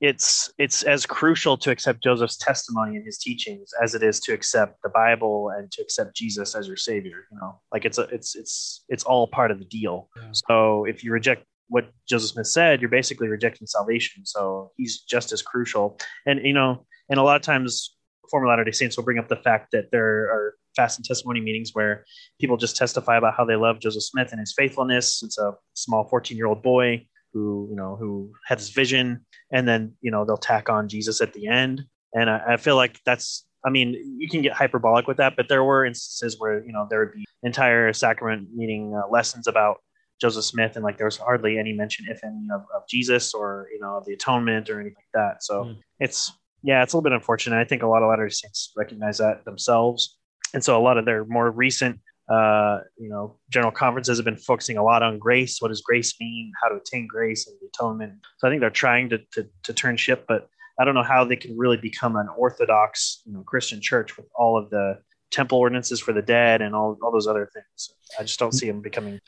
[0.00, 4.32] it's it's as crucial to accept Joseph's testimony and his teachings as it is to
[4.32, 7.26] accept the Bible and to accept Jesus as your savior.
[7.30, 10.08] You know, like it's a it's it's it's all part of the deal.
[10.16, 10.28] Yeah.
[10.48, 14.26] So if you reject what Joseph Smith said, you're basically rejecting salvation.
[14.26, 15.98] So he's just as crucial.
[16.26, 17.94] And you know, and a lot of times
[18.30, 21.40] former Latter Day Saints will bring up the fact that there are fast and testimony
[21.40, 22.04] meetings where
[22.40, 25.22] people just testify about how they love Joseph Smith and his faithfulness.
[25.22, 29.66] It's a small 14 year old boy who you know who had this vision and
[29.66, 31.82] then you know they'll tack on jesus at the end
[32.14, 35.48] and I, I, feel like that's i mean you can get hyperbolic with that but
[35.48, 39.78] there were instances where you know there would be entire sacrament meeting uh, lessons about
[40.20, 43.66] joseph smith and like there was hardly any mention if any of, of jesus or
[43.72, 45.78] you know of the atonement or anything like that so Mm.
[46.00, 46.32] it's
[46.62, 49.18] yeah it's a little bit unfortunate i think a lot of latter Day saints recognize
[49.18, 50.18] that themselves
[50.54, 52.00] and so a lot of their more recent
[52.32, 55.60] uh, you know, general conferences have been focusing a lot on grace.
[55.60, 56.52] What does grace mean?
[56.62, 58.14] How to attain grace and the atonement.
[58.38, 61.24] So I think they're trying to, to, to turn ship, but I don't know how
[61.24, 64.98] they can really become an orthodox, you know, Christian church with all of the
[65.32, 67.94] temple ordinances for the dead and all, all those other things.
[68.18, 69.18] I just don't see them becoming.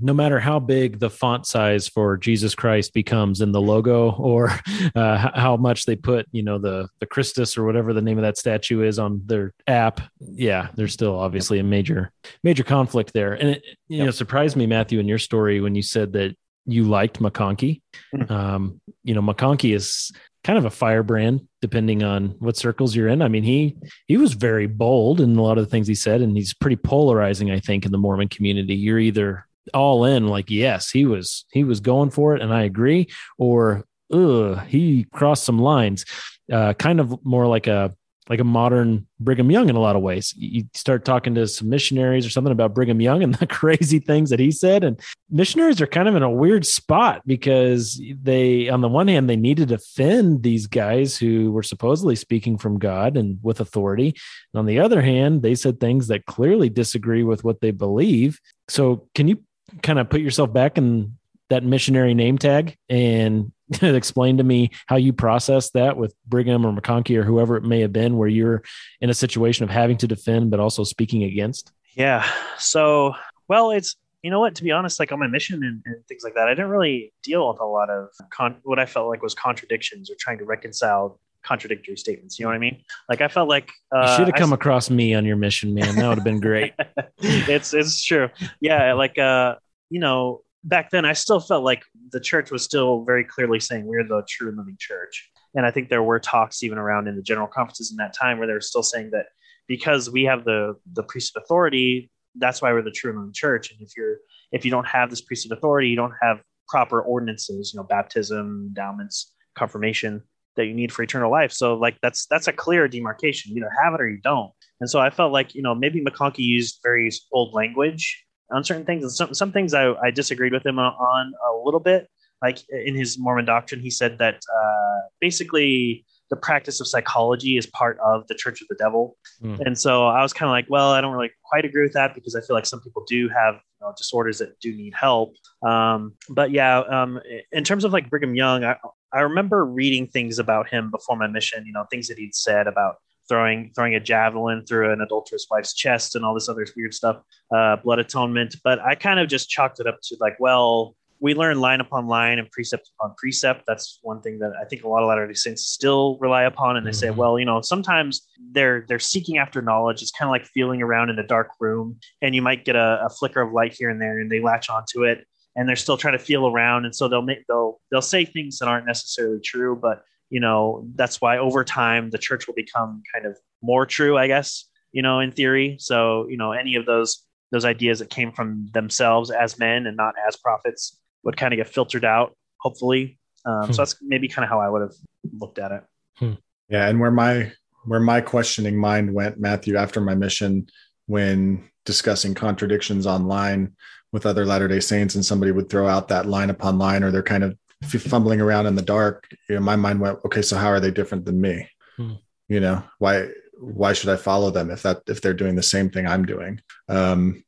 [0.00, 4.50] no matter how big the font size for Jesus Christ becomes in the logo, or
[4.96, 8.22] uh, how much they put, you know, the the Christus or whatever the name of
[8.22, 12.10] that statue is on their app, yeah, there's still obviously a major
[12.42, 13.34] major conflict there.
[13.34, 14.04] And it you Yep.
[14.06, 17.80] know surprised me, Matthew, in your story when you said that you liked McConkie.
[18.14, 18.30] Mhm.
[18.30, 20.12] Um, you know, McConkie is
[20.44, 23.22] kind of a firebrand depending on what circles you're in.
[23.22, 23.76] I mean, he
[24.06, 26.76] he was very bold in a lot of the things he said, and he's pretty
[26.76, 28.74] polarizing, I think, in the Mormon community.
[28.74, 32.62] You're either all in, like yes, he was he was going for it, and I
[32.62, 36.04] agree, or ugh, he crossed some lines.
[36.52, 37.94] Uh, kind of more like a
[38.28, 40.32] like a modern Brigham Young in a lot of ways.
[40.36, 44.30] You start talking to some missionaries or something about Brigham Young and the crazy things
[44.30, 44.84] that he said.
[44.84, 49.28] And missionaries are kind of in a weird spot because they, on the one hand,
[49.28, 54.14] they need to defend these guys who were supposedly speaking from God and with authority.
[54.52, 58.40] And on the other hand, they said things that clearly disagree with what they believe.
[58.68, 59.42] So can you
[59.82, 61.16] kind of put yourself back in
[61.52, 66.72] that missionary name tag and explain to me how you process that with Brigham or
[66.72, 68.62] McConkie or whoever it may have been, where you're
[69.00, 71.72] in a situation of having to defend but also speaking against?
[71.94, 72.26] Yeah.
[72.58, 73.14] So,
[73.48, 74.54] well, it's you know what?
[74.56, 77.12] To be honest, like on my mission and, and things like that, I didn't really
[77.22, 80.44] deal with a lot of con- what I felt like was contradictions or trying to
[80.44, 82.38] reconcile contradictory statements.
[82.38, 82.82] You know what I mean?
[83.08, 85.74] Like I felt like uh, you should have come s- across me on your mission,
[85.74, 85.96] man.
[85.96, 86.72] That would have been great.
[87.18, 88.28] it's it's true.
[88.60, 89.56] Yeah, like uh,
[89.90, 93.86] you know, back then I still felt like the church was still very clearly saying
[93.86, 95.30] we're the true living church.
[95.54, 98.38] And I think there were talks even around in the general conferences in that time
[98.38, 99.26] where they were still saying that
[99.68, 103.70] because we have the the priesthood authority, that's why we're the true living church.
[103.70, 104.16] And if you're
[104.52, 108.66] if you don't have this priesthood authority, you don't have proper ordinances, you know, baptism,
[108.68, 110.22] endowments, confirmation
[110.56, 111.52] that you need for eternal life.
[111.52, 113.52] So like that's that's a clear demarcation.
[113.52, 114.52] You either have it or you don't.
[114.80, 118.84] And so I felt like, you know, maybe McConkie used very old language on certain
[118.84, 119.02] things.
[119.02, 122.08] And some, some things I, I disagreed with him on, a little bit.
[122.40, 127.66] Like in his Mormon doctrine, he said that uh, basically the practice of psychology is
[127.66, 129.16] part of the Church of the Devil.
[129.40, 129.56] Hmm.
[129.64, 132.14] And so I was kind of like, well, I don't really quite agree with that
[132.14, 135.34] because I feel like some people do have you know, disorders that do need help.
[135.64, 137.20] Um, but yeah, um,
[137.52, 138.76] in terms of like Brigham Young, I,
[139.12, 142.66] I remember reading things about him before my mission, you know, things that he'd said
[142.66, 142.96] about
[143.32, 147.16] throwing throwing a javelin through an adulterous wife's chest and all this other weird stuff,
[147.56, 148.56] uh, blood atonement.
[148.62, 152.08] But I kind of just chalked it up to like, well, we learn line upon
[152.08, 153.62] line and precept upon precept.
[153.66, 156.76] That's one thing that I think a lot of Latter-day Saints still rely upon.
[156.76, 157.16] And they say, Mhm.
[157.16, 160.02] well, you know, sometimes they're they're seeking after knowledge.
[160.02, 163.00] It's kind of like feeling around in a dark room, and you might get a,
[163.06, 165.24] a flicker of light here and there, and they latch onto it,
[165.56, 168.58] and they're still trying to feel around, and so they'll make they'll they'll say things
[168.58, 170.02] that aren't necessarily true, but
[170.34, 174.26] you know that's why over time the church will become kind of more true, I
[174.26, 174.48] guess.
[174.96, 175.76] You know, in theory.
[175.78, 177.10] So you know, any of those
[177.52, 181.58] those ideas that came from themselves as men and not as prophets would kind of
[181.58, 183.18] get filtered out, hopefully.
[183.44, 183.72] Um, Hmm.
[183.72, 184.94] so that's maybe kind of how I would have
[185.40, 186.38] looked at it.
[186.68, 187.52] Yeah, and where my
[187.84, 190.66] where my questioning mind went, Matthew, after my mission,
[191.06, 193.72] when discussing contradictions online
[194.12, 197.10] with other Latter Day Saints, and somebody would throw out that line upon line, or
[197.10, 199.28] they're kind of f- fumbling around in the dark.
[199.48, 201.68] You know, my mind went, okay, so how are they different than me?
[201.96, 202.14] Hmm.
[202.48, 205.90] You know, why why should I follow them if that if they're doing the same
[205.90, 206.60] thing I'm doing?
[206.88, 207.44] Um,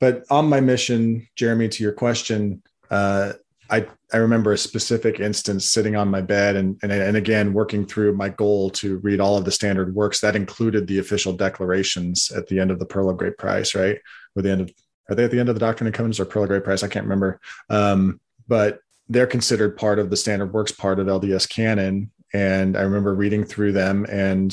[0.00, 3.34] but on my mission, Jeremy, to your question, uh,
[3.70, 7.86] I I remember a specific instance sitting on my bed and, and and again working
[7.86, 12.30] through my goal to read all of the standard works that included the official declarations
[12.30, 13.98] at the end of the Pearl of Great Price, right?
[14.36, 14.70] Or the end of
[15.08, 16.82] are they at the end of the Doctrine and Covenants or Pearl of Great Price?
[16.82, 17.40] I can't remember.
[17.70, 18.80] Um, but
[19.12, 22.10] they're considered part of the standard works part of LDS canon.
[22.32, 24.52] And I remember reading through them and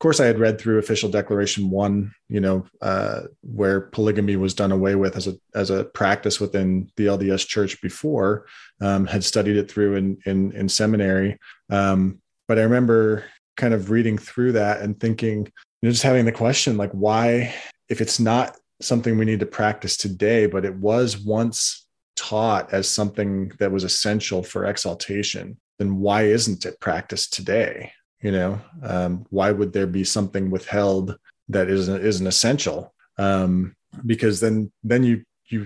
[0.00, 4.54] of course, I had read through Official Declaration One, you know, uh, where polygamy was
[4.54, 8.46] done away with as a as a practice within the LDS Church before.
[8.80, 13.26] Um, had studied it through in in, in seminary, um, but I remember
[13.58, 17.54] kind of reading through that and thinking, you know, just having the question like, why,
[17.90, 21.79] if it's not something we need to practice today, but it was once
[22.28, 25.46] taught as something that was essential for exaltation,
[25.78, 27.74] then why isn't it practiced today?
[28.22, 28.52] you know
[28.92, 31.06] um, why would there be something withheld
[31.54, 32.78] that isn't isn't essential
[33.26, 33.74] um,
[34.12, 34.56] because then
[34.90, 35.16] then you
[35.52, 35.58] you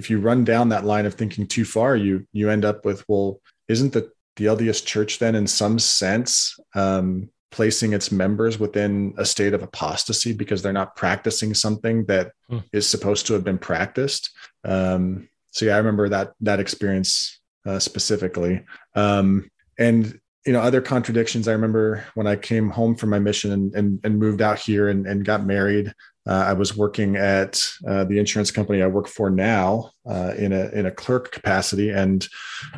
[0.00, 3.00] if you run down that line of thinking too far you you end up with
[3.08, 4.04] well isn't the
[4.36, 9.62] the lds church then in some sense um, placing its members within a state of
[9.62, 12.62] apostasy because they're not practicing something that Hmm.
[12.78, 14.24] is supposed to have been practiced
[14.64, 18.64] um, so yeah i remember that that experience uh, specifically.
[18.94, 23.52] Um, and you know other contradictions i remember when i came home from my mission
[23.52, 25.92] and, and, and moved out here and, and got married
[26.26, 30.52] uh, i was working at uh, the insurance company i work for now uh, in
[30.52, 31.90] a in a clerk capacity.
[31.90, 32.26] And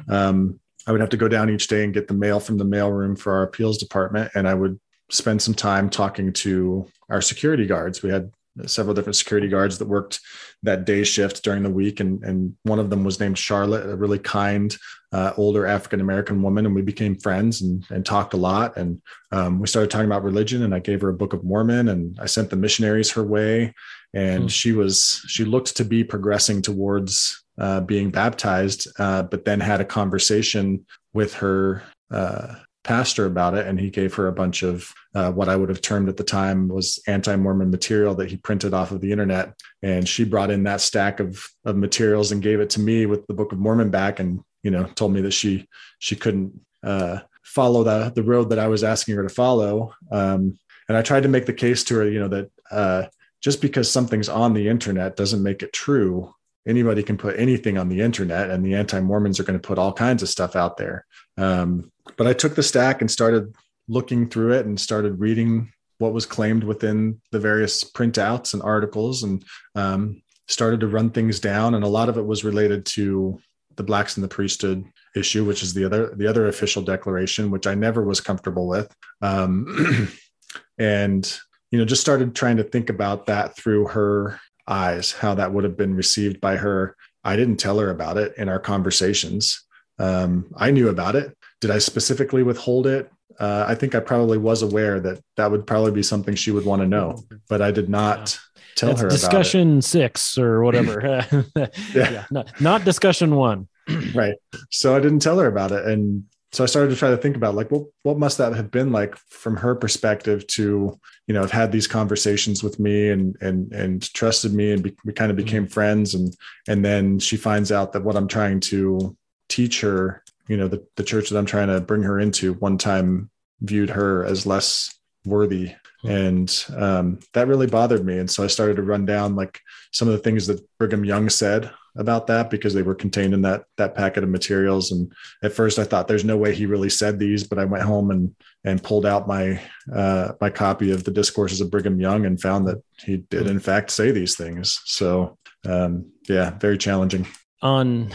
[0.09, 2.65] um, i would have to go down each day and get the mail from the
[2.65, 4.33] mailroom for our appeals department.
[4.35, 4.81] And i would
[5.11, 8.03] spend some time talking to our security guards.
[8.03, 8.33] We had
[8.67, 10.21] several different security guards that worked
[10.63, 13.97] that day shift during the week and, and one of them was named charlotte a
[13.97, 14.77] really kind
[15.13, 18.77] uh, older African American woman, and we became friends and, and talked a lot.
[18.77, 21.89] And um, we started talking about religion, and I gave her a Book of Mormon,
[21.89, 23.75] and I sent the missionaries her way.
[24.15, 24.49] And Hmm.
[24.49, 29.81] she was she looked to be progressing towards uh, being baptized, uh, but then had
[29.81, 34.93] a conversation with her uh, pastor about it, and he gave her a bunch of
[35.15, 38.73] uh, what I would have termed at the time was anti-Mormon material that he printed
[38.73, 42.61] off of the internet, and she brought in that stack of of materials and gave
[42.61, 45.33] it to me with the Book of Mormon back, and you know told me that
[45.33, 49.95] she she couldn't uh, follow the the road that I was asking her to follow.
[50.11, 53.05] Um, and I tried to make the case to her, you know, that uh,
[53.41, 56.35] just because something's on the internet doesn't make it true.
[56.67, 59.79] Anybody can put anything on the internet, and the anti Mormons are going to put
[59.79, 61.07] all kinds of stuff out there.
[61.37, 63.55] Um, but I took the stack and started
[63.93, 69.23] looking through it and started reading what was claimed within the various printouts and articles
[69.23, 71.75] and um, started to run things down.
[71.75, 73.39] And a lot of it was related to
[73.77, 77.67] the blacks in the priesthood issue, which is the other the other official declaration, which
[77.67, 78.93] I never was comfortable with.
[79.21, 80.09] Um,
[80.79, 85.53] and you know, just started trying to think about that through her eyes, how that
[85.53, 86.97] would have been received by her.
[87.25, 89.65] I didn't tell her about it in our conversations.
[89.99, 91.37] Um, I knew about it.
[91.61, 93.11] Did I specifically withhold it?
[93.39, 96.65] Uh, I think I probably was aware that that would probably be something she would
[96.65, 98.39] want to know, but I did not
[98.75, 101.25] tell That's her discussion six or whatever.
[101.57, 102.25] yeah, Yeah.
[102.31, 103.69] Not, not discussion one.
[104.15, 104.37] Right.
[104.71, 105.85] So I didn't tell her about it.
[105.87, 108.71] And so I started to try to think about like, what, what must that have
[108.71, 113.37] been like from her perspective to, you know, have had these conversations with me and,
[113.41, 116.15] and, and trusted me and be, we kind of became friends.
[116.15, 116.37] And,
[116.69, 119.17] and then she finds out that what I'm trying to
[119.49, 122.79] teach her, you know, the, the church that I'm trying to bring her into one
[122.79, 125.73] time viewed her as less worthy.
[126.05, 128.19] And um, that really bothered me.
[128.19, 129.61] And so I started to run down like
[129.93, 133.43] some of the things that Brigham Young said about that because they were contained in
[133.43, 134.91] that that packet of materials.
[134.91, 137.85] And at first I thought there's no way he really said these, but I went
[137.85, 139.61] home and and pulled out my
[139.95, 143.61] uh, my copy of the discourses of Brigham Young and found that he did in
[143.61, 144.81] fact say these things.
[144.87, 147.27] So um, yeah, very challenging.
[147.63, 148.13] On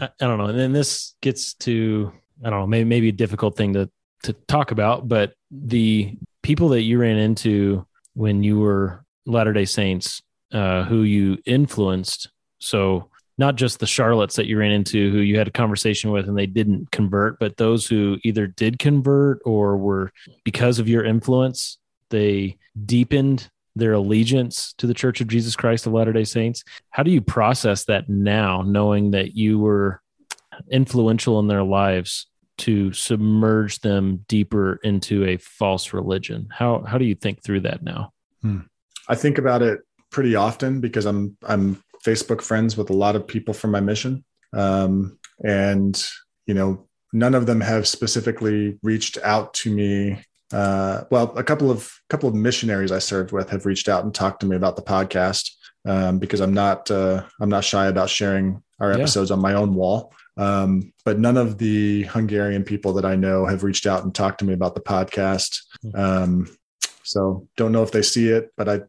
[0.00, 0.46] I don't know.
[0.46, 2.12] And then this gets to
[2.44, 3.90] I don't know, maybe maybe a difficult thing to
[4.24, 9.64] to talk about, but the people that you ran into when you were Latter Day
[9.64, 12.28] Saints, uh, who you influenced.
[12.58, 16.28] So not just the Charlottes that you ran into, who you had a conversation with
[16.28, 20.12] and they didn't convert, but those who either did convert or were
[20.44, 21.78] because of your influence,
[22.10, 26.62] they deepened their allegiance to the Church of Jesus Christ of Latter Day Saints.
[26.90, 30.00] How do you process that now, knowing that you were
[30.70, 32.26] influential in their lives
[32.58, 36.48] to submerge them deeper into a false religion?
[36.50, 38.12] How how do you think through that now?
[39.08, 39.80] I think about it
[40.10, 44.24] pretty often because I'm I'm Facebook friends with a lot of people from my mission,
[44.52, 46.00] um, and
[46.46, 50.22] you know none of them have specifically reached out to me.
[50.52, 54.14] Uh, well, a couple of couple of missionaries I served with have reached out and
[54.14, 55.50] talked to me about the podcast
[55.86, 58.98] um, because I'm not uh, I'm not shy about sharing our Yeah.
[58.98, 60.12] episodes on my own wall.
[60.36, 64.38] Um, but none of the Hungarian people that I know have reached out and talked
[64.38, 65.58] to me about the podcast.
[65.94, 66.48] Um,
[67.02, 68.80] so don't know if they see it, but I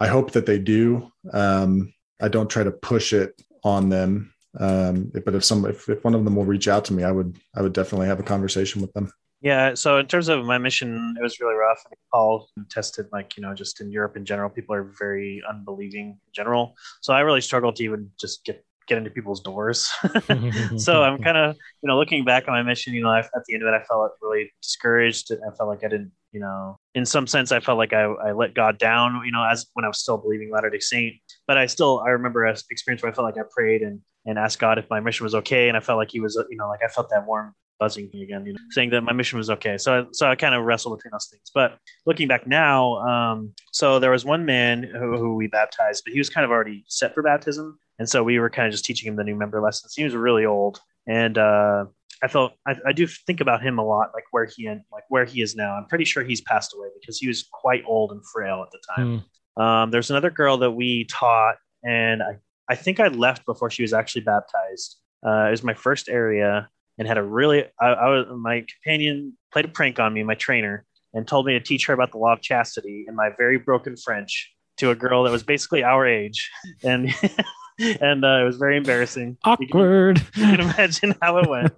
[0.00, 1.10] I hope that they do.
[1.32, 4.32] Um, I don't try to push it on them.
[4.58, 7.10] Um, but if some if, if one of them will reach out to me, I
[7.10, 9.12] would I would definitely have a conversation with them.
[9.44, 9.74] Yeah.
[9.74, 11.84] So in terms of my mission, it was really rough.
[12.10, 16.32] Paul tested, like you know, just in Europe in general, people are very unbelieving in
[16.34, 16.74] general.
[17.02, 19.92] So I really struggled to even just get get into people's doors.
[20.78, 23.44] so I'm kind of you know looking back on my mission, you know, I, at
[23.46, 25.30] the end of it, I felt really discouraged.
[25.30, 28.32] I felt like I didn't, you know, in some sense, I felt like I, I
[28.32, 31.16] let God down, you know, as when I was still believing Latter Day Saint.
[31.46, 34.38] But I still I remember an experience where I felt like I prayed and and
[34.38, 36.68] asked God if my mission was okay, and I felt like He was, you know,
[36.70, 37.54] like I felt that warm
[37.84, 39.76] buzzing again, you know, saying that my mission was okay.
[39.76, 41.50] So, I, so I kind of wrestled between those things.
[41.54, 46.12] But looking back now, um, so there was one man who, who we baptized, but
[46.12, 48.84] he was kind of already set for baptism, and so we were kind of just
[48.84, 49.94] teaching him the new member lessons.
[49.94, 51.84] He was really old, and uh,
[52.22, 55.26] I felt I, I do think about him a lot, like where he like where
[55.26, 55.76] he is now.
[55.76, 58.80] I'm pretty sure he's passed away because he was quite old and frail at the
[58.96, 59.24] time.
[59.56, 63.82] Um, there's another girl that we taught, and I, I think I left before she
[63.82, 64.96] was actually baptized.
[65.26, 69.36] Uh, it was my first area, and had a really I, I was my companion
[69.52, 72.18] played a prank on me, my trainer, and told me to teach her about the
[72.18, 76.06] law of chastity in my very broken French to a girl that was basically our
[76.06, 76.50] age,
[76.82, 77.08] and
[78.00, 79.36] and uh, it was very embarrassing.
[79.46, 80.18] You can- Awkward.
[80.36, 81.72] you can imagine how it went.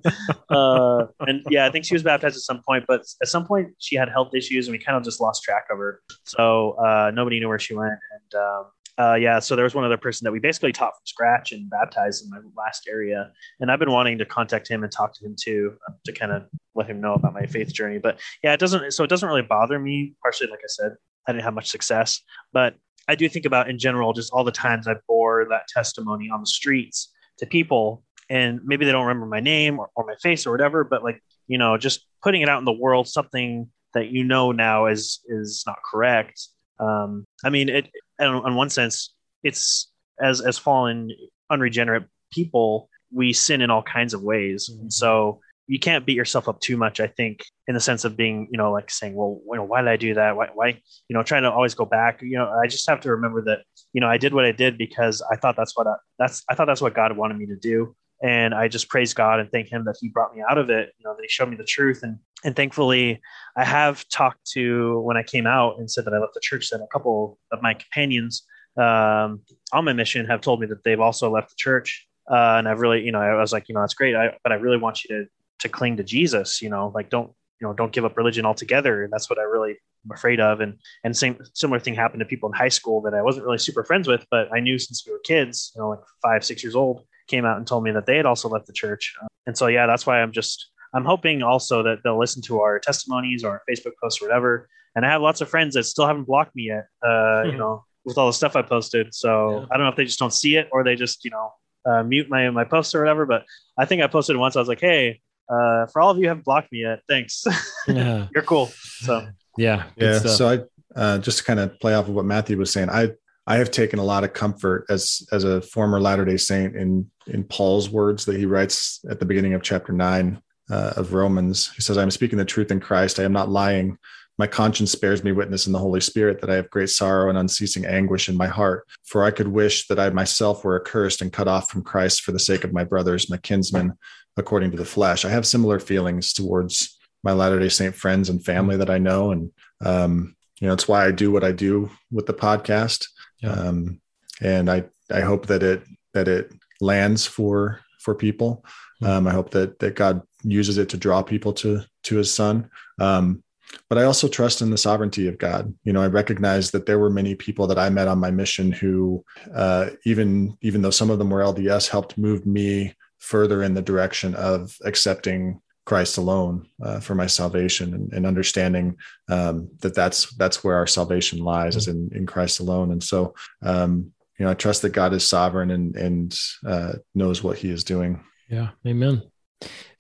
[0.51, 3.69] Uh, and yeah, I think she was baptized at some point, but at some point
[3.79, 6.01] she had health issues and we kind of just lost track of her.
[6.25, 7.95] So uh, nobody knew where she went.
[8.13, 8.65] And um,
[8.99, 11.69] uh, yeah, so there was one other person that we basically taught from scratch and
[11.69, 13.31] baptized in my last area.
[13.61, 16.33] And I've been wanting to contact him and talk to him too uh, to kind
[16.33, 16.45] of
[16.75, 17.99] let him know about my faith journey.
[17.99, 20.93] But yeah, it doesn't, so it doesn't really bother me, partially, like I said,
[21.29, 22.23] I didn't have much success,
[22.53, 22.75] but
[23.09, 26.41] I do think about in general just all the times I bore that testimony on
[26.41, 30.47] the streets to people and maybe they don't remember my name or, or my face
[30.47, 34.09] or whatever but like you know just putting it out in the world something that
[34.09, 39.15] you know now is is not correct um i mean it in, in one sense
[39.43, 41.11] it's as as fallen
[41.51, 44.69] unregenerate people we sin in all kinds of ways.
[44.71, 44.81] Mhm.
[44.83, 48.17] and so you can't beat yourself up too much i think in the sense of
[48.17, 50.37] being you know like saying well you know, why did i do that?
[50.37, 50.69] Why, why
[51.09, 52.21] you know trying to always go back.
[52.23, 53.61] You know i just have to remember that
[53.93, 56.55] you know i did what i did because i thought that's what I, that's i
[56.55, 59.69] thought that's what god wanted me to do and i just praise god and thank
[59.69, 61.65] him that he brought me out of it you know that he showed me the
[61.65, 62.01] truth.
[62.03, 63.21] And and thankfully
[63.57, 66.71] i have talked to when i came out and said that i left the church
[66.71, 68.47] that a couple of my companions
[68.79, 69.41] um,
[69.73, 72.07] on my mission have told me that they've also left the church.
[72.31, 74.17] Uh, and i've really you know i was like you know that's great.
[74.17, 75.27] I, but i really want you to
[75.61, 79.05] to cling to jesus you know like don't you know don't give up religion altogether.
[79.05, 79.73] And that's what i really
[80.05, 80.61] am afraid of.
[80.61, 83.59] And and same similar thing happened to people in high school that i wasn't really
[83.59, 86.63] super friends with but i knew since we were kids you know like five six
[86.63, 89.27] years old came out and told me that they had also left the church Uh,
[89.47, 92.79] and so yeah that's why i'm just i'm hoping also that they'll listen to our
[92.79, 96.07] testimonies or our facebook posts or whatever and i have lots of friends that still
[96.07, 99.67] haven't blocked me yet uh you know with all the stuff i posted so Yeah.
[99.71, 101.51] i don't know if they just don't see it or they just you know
[101.89, 103.45] uh, mute my my posts or whatever but
[103.79, 106.29] i think i posted once i was like hey uh, for all of you who
[106.29, 107.45] haven't blocked me yet, thanks.
[107.87, 108.67] yeah, You're cool.
[109.07, 110.33] So yeah, yeah stuff.
[110.33, 113.11] so i uh, just to kind of play off of what matthew was saying i
[113.47, 117.11] i have taken a lot of comfort as as a former latter day saint in
[117.27, 120.41] in paul's words that he writes at the beginning of chapter 9
[120.71, 121.71] uh, of romans.
[121.75, 123.21] He says i'm speaking the truth in christ.
[123.21, 123.99] I am not lying.
[124.39, 127.39] My conscience bears me witness in the holy spirit that i have great sorrow and
[127.39, 128.87] unceasing anguish in my heart.
[129.05, 132.33] For i could wish that i myself were accursed and cut off from christ for
[132.33, 133.93] the sake of my brothers my kinsmen
[134.37, 135.25] according to the flesh.
[135.25, 139.31] I have similar feelings towards my latter day saint friends and family that i know.
[139.31, 143.07] And um, you know it's why i do what i do with the podcast
[143.43, 143.51] Yeah.
[143.53, 144.01] um,
[144.41, 145.83] and i i hope that it
[146.15, 148.65] that it lands for for people.
[149.03, 152.71] Um, i hope that that god uses it to draw people to to his son.
[153.01, 153.43] Um,
[153.89, 155.75] but i also trust in the sovereignty of god.
[155.85, 158.73] You know i recognize that there were many people that i met on my mission
[158.73, 159.25] who
[159.55, 163.83] uh, even even though some of them were lds helped move me further in the
[163.83, 168.95] direction of accepting christ alone uh, for my salvation and, and understanding
[169.29, 173.35] um, that that's that's where our salvation lies is in, in christ alone and so
[173.63, 177.71] um, you know i trust that god is sovereign and and uh, knows what he
[177.71, 179.23] is doing Yeah, amen.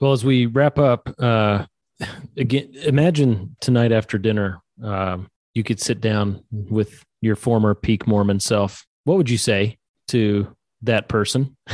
[0.00, 1.66] Well, as we wrap up, uh,
[2.36, 8.40] again, imagine tonight after dinner, um, you could sit down with your former peak Mormon
[8.40, 8.86] self.
[9.04, 9.78] What would you say
[10.08, 11.56] to that person?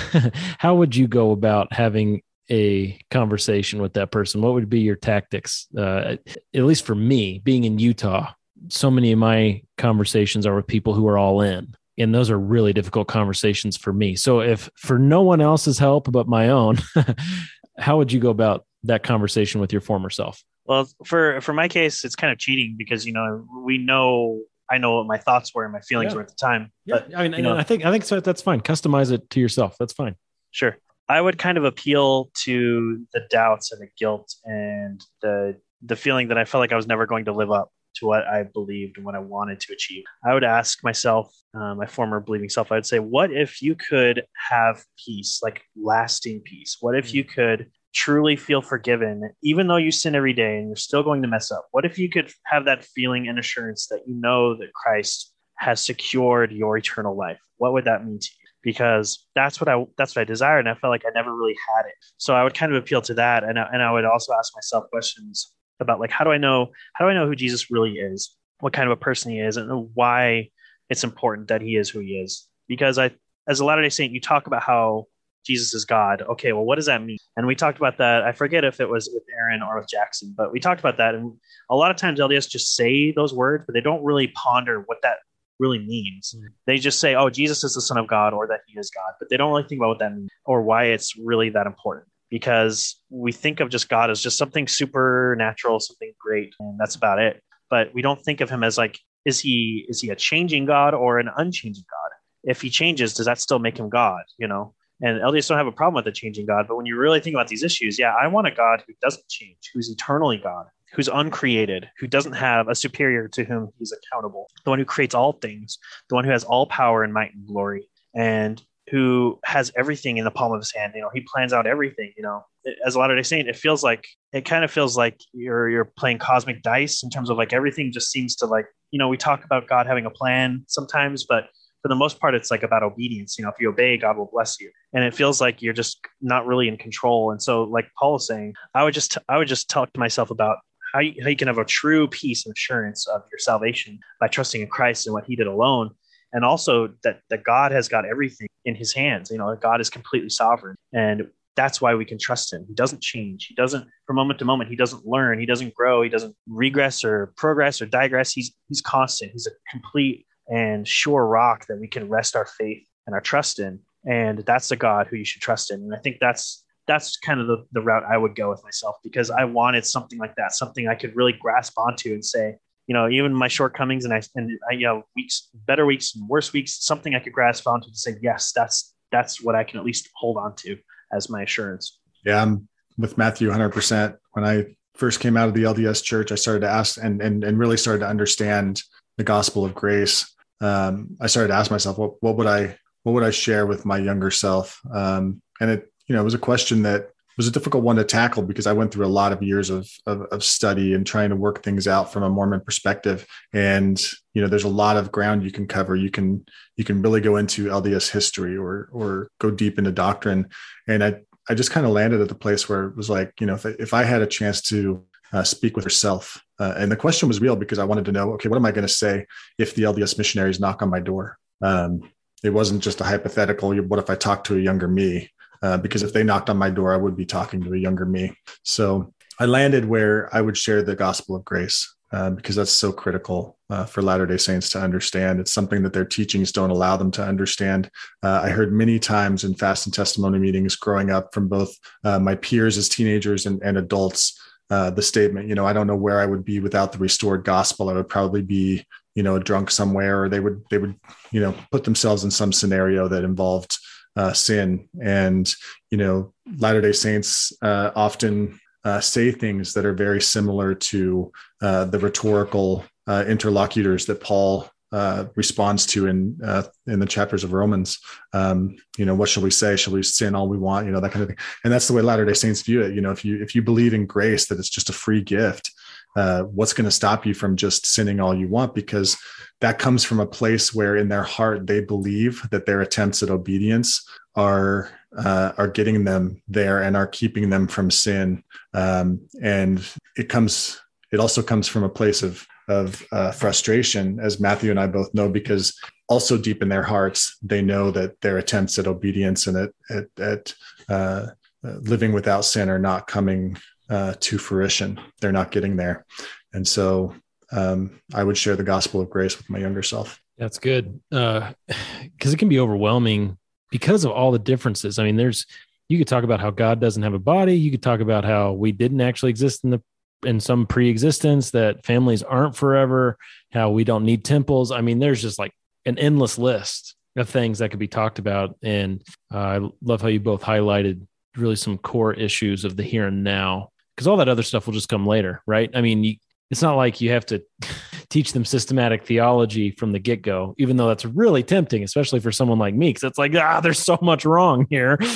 [0.58, 2.22] How would you go about having
[2.52, 4.42] a conversation with that person?
[4.42, 5.66] What would be your tactics?
[5.76, 6.16] Uh,
[6.54, 8.32] at least for me, being in Utah,
[8.68, 12.38] so many of my conversations are with people who are all in and those are
[12.38, 14.16] really difficult conversations for me.
[14.16, 16.78] So if for no one else's help but my own,
[17.78, 20.42] how would you go about that conversation with your former self?
[20.64, 24.78] Well, for for my case, it's kind of cheating because you know we know I
[24.78, 26.16] know what my thoughts were and my feelings Yeah.
[26.16, 26.70] were at the time.
[26.86, 28.20] But I mean, you know- I think I think so.
[28.20, 28.60] That's fine.
[28.60, 29.76] Customize it to yourself.
[29.78, 30.14] That's fine.
[30.50, 30.76] Sure.
[31.08, 36.28] I would kind of appeal to the doubts and the guilt and the the feeling
[36.28, 38.96] that I felt like I was never going to live up to what I believed
[38.96, 40.04] and what I wanted to achieve.
[40.24, 43.74] I would ask myself, uh, my former believing self, I would say, what if you
[43.74, 46.78] could have peace, like lasting peace?
[46.80, 50.76] What if you could truly feel forgiven, even though you sin every day and you're
[50.76, 51.66] still going to mess up?
[51.72, 55.84] What if you could have that feeling and assurance that you know that Christ has
[55.84, 57.40] secured your eternal life?
[57.58, 58.41] What would that mean to you?
[58.62, 61.56] Because that's what I that's what I desired, and I felt like I never really
[61.74, 61.94] had it.
[62.16, 64.54] So I would kind of appeal to that, and I, and I would also ask
[64.54, 67.92] myself questions about like how do I know how do I know who Jesus really
[67.92, 70.50] is, what kind of a person he is, and why
[70.88, 72.46] it's important that he is who he is.
[72.68, 73.10] Because I,
[73.48, 75.06] as a Latter Day Saint, you talk about how
[75.44, 76.22] Jesus is God.
[76.22, 77.18] Okay, well, what does that mean?
[77.36, 78.22] And we talked about that.
[78.22, 81.14] I forget if it was with Aaron or with Jackson, but we talked about that.
[81.14, 81.32] And
[81.68, 84.98] a lot of times LDS just say those words, but they don't really ponder what
[85.02, 85.18] that
[85.62, 86.34] really means.
[86.36, 86.48] Mm.
[86.66, 89.12] They just say, oh, Jesus is the Son of God or that he is God,
[89.18, 92.08] but they don't really think about what that means or why it's really that important.
[92.28, 97.18] Because we think of just God as just something supernatural, something great, and that's about
[97.18, 97.42] it.
[97.70, 100.94] But we don't think of him as like, is he is he a changing God
[100.94, 102.10] or an unchanging God?
[102.50, 104.22] If he changes, does that still make him God?
[104.38, 104.74] You know?
[105.02, 107.34] And LDS don't have a problem with the changing God, but when you really think
[107.34, 111.08] about these issues, yeah, I want a God who doesn't change, who's eternally God, who's
[111.08, 115.32] uncreated, who doesn't have a superior to whom he's accountable, the one who creates all
[115.32, 115.78] things,
[116.08, 120.24] the one who has all power and might and glory, and who has everything in
[120.24, 120.92] the palm of his hand.
[120.94, 122.12] You know, he plans out everything.
[122.16, 122.44] You know,
[122.84, 125.84] as a Latter Day Saint, it feels like it kind of feels like you're you're
[125.84, 129.16] playing cosmic dice in terms of like everything just seems to like you know we
[129.16, 131.48] talk about God having a plan sometimes, but
[131.82, 133.36] for the most part, it's like about obedience.
[133.36, 134.70] You know, if you obey, God will bless you.
[134.92, 137.32] And it feels like you're just not really in control.
[137.32, 140.30] And so, like Paul is saying, I would just, I would just talk to myself
[140.30, 140.58] about
[140.92, 144.28] how you, how you can have a true peace and assurance of your salvation by
[144.28, 145.90] trusting in Christ and what he did alone.
[146.32, 149.30] And also that, that God has got everything in his hands.
[149.30, 150.76] You know, God is completely sovereign.
[150.92, 152.64] And that's why we can trust him.
[152.66, 153.46] He doesn't change.
[153.46, 154.70] He doesn't from moment to moment.
[154.70, 155.38] He doesn't learn.
[155.38, 156.02] He doesn't grow.
[156.02, 158.32] He doesn't regress or progress or digress.
[158.32, 159.32] He's he's constant.
[159.32, 163.58] He's a complete and sure rock that we can rest our faith and our trust
[163.58, 163.80] in.
[164.04, 165.80] And that's the God who you should trust in.
[165.80, 168.96] And I think that's that's kind of the, the route I would go with myself
[169.02, 172.56] because I wanted something like that, something I could really grasp onto and say,
[172.86, 176.28] you know, even my shortcomings and I and I, you know, weeks, better weeks and
[176.28, 179.78] worse weeks, something I could grasp onto to say, yes, that's that's what I can
[179.78, 180.76] at least hold on to
[181.12, 182.00] as my assurance.
[182.24, 182.68] Yeah, I'm
[182.98, 184.16] with Matthew 100%.
[184.32, 187.44] When I first came out of the LDS church, I started to ask and, and,
[187.44, 188.82] and really started to understand
[189.18, 190.34] the gospel of grace.
[190.60, 193.84] Um, I started to ask myself, what, what would I, what would I share with
[193.84, 194.80] my younger self?
[194.92, 197.08] Um, and it, you know, it was a question that
[197.38, 199.88] was a difficult one to tackle because I went through a lot of years of,
[200.04, 203.26] of, of study and trying to work things out from a Mormon perspective.
[203.54, 203.98] And
[204.34, 205.96] you know, there's a lot of ground you can cover.
[205.96, 206.44] You can
[206.76, 210.50] you can really go into LDS history or or go deep into doctrine.
[210.86, 213.46] And I I just kind of landed at the place where it was like, you
[213.46, 215.02] know, if I, if I had a chance to
[215.32, 218.34] uh, speak with herself, uh, and the question was real because I wanted to know,
[218.34, 219.24] okay, what am I going to say
[219.56, 221.38] if the LDS missionaries knock on my door?
[221.62, 222.02] Um,
[222.44, 223.74] it wasn't just a hypothetical.
[223.74, 225.30] What if I talk to a younger me?
[225.62, 228.04] Uh, because if they knocked on my door, I would be talking to a younger
[228.04, 228.36] me.
[228.64, 232.92] So I landed where I would share the gospel of grace uh, because that's so
[232.92, 235.40] critical uh, for Latter day Saints to understand.
[235.40, 237.90] It's something that their teachings don't allow them to understand.
[238.22, 242.18] Uh, I heard many times in fast and testimony meetings growing up from both uh,
[242.18, 244.38] my peers as teenagers and, and adults.
[244.70, 247.44] Uh, the statement, you know, I don't know where I would be without the restored
[247.44, 247.90] gospel.
[247.90, 250.94] I would probably be, you know, drunk somewhere, or they would, they would,
[251.30, 253.76] you know, put themselves in some scenario that involved
[254.16, 254.88] uh, sin.
[255.00, 255.52] And,
[255.90, 261.32] you know, Latter day Saints uh, often uh, say things that are very similar to
[261.60, 266.38] uh, the rhetorical uh, interlocutors that Paul uh, responds to in
[266.86, 267.98] in the chapters of Romans.
[268.34, 269.76] Um, you know, what shall we say?
[269.76, 270.84] Shall we sin all we want?
[270.84, 271.38] You know, that kind of thing.
[271.64, 272.94] And that's the way Latter day Saints view it.
[272.94, 275.70] You know, if you if you believe in grace that it's just a free gift,
[276.14, 278.74] what's going to stop you from just sinning all you want?
[278.74, 279.16] Because
[279.62, 283.30] that comes from a place where in their heart they believe that their attempts at
[283.30, 288.42] obedience are uh, are getting them there and are keeping them from sin
[288.74, 289.86] um, and
[290.16, 290.80] it comes
[291.12, 295.12] it also comes from a place of of uh, frustration as matthew and i both
[295.14, 299.56] know because also deep in their hearts they know that their attempts at obedience and
[299.56, 300.54] at at, at
[300.88, 301.26] uh,
[301.62, 303.56] living without sin are not coming
[303.92, 306.04] uh, to fruition they're not getting there
[306.52, 307.14] and so
[307.52, 310.20] um, I would share the gospel of grace with my younger self.
[310.38, 311.00] That's good.
[311.12, 311.52] Uh,
[312.18, 313.38] cause it can be overwhelming
[313.70, 314.98] because of all the differences.
[314.98, 315.46] I mean, there's,
[315.88, 317.54] you could talk about how God doesn't have a body.
[317.54, 319.82] You could talk about how we didn't actually exist in the,
[320.24, 323.18] in some pre-existence that families aren't forever,
[323.50, 324.70] how we don't need temples.
[324.70, 325.52] I mean, there's just like
[325.84, 328.56] an endless list of things that could be talked about.
[328.62, 329.02] And
[329.34, 333.24] uh, I love how you both highlighted really some core issues of the here and
[333.24, 333.71] now
[334.02, 335.70] because all that other stuff will just come later, right?
[335.74, 336.16] I mean, you,
[336.50, 337.40] it's not like you have to
[338.10, 342.32] teach them systematic theology from the get go, even though that's really tempting, especially for
[342.32, 344.98] someone like me, because it's like, ah, there's so much wrong here.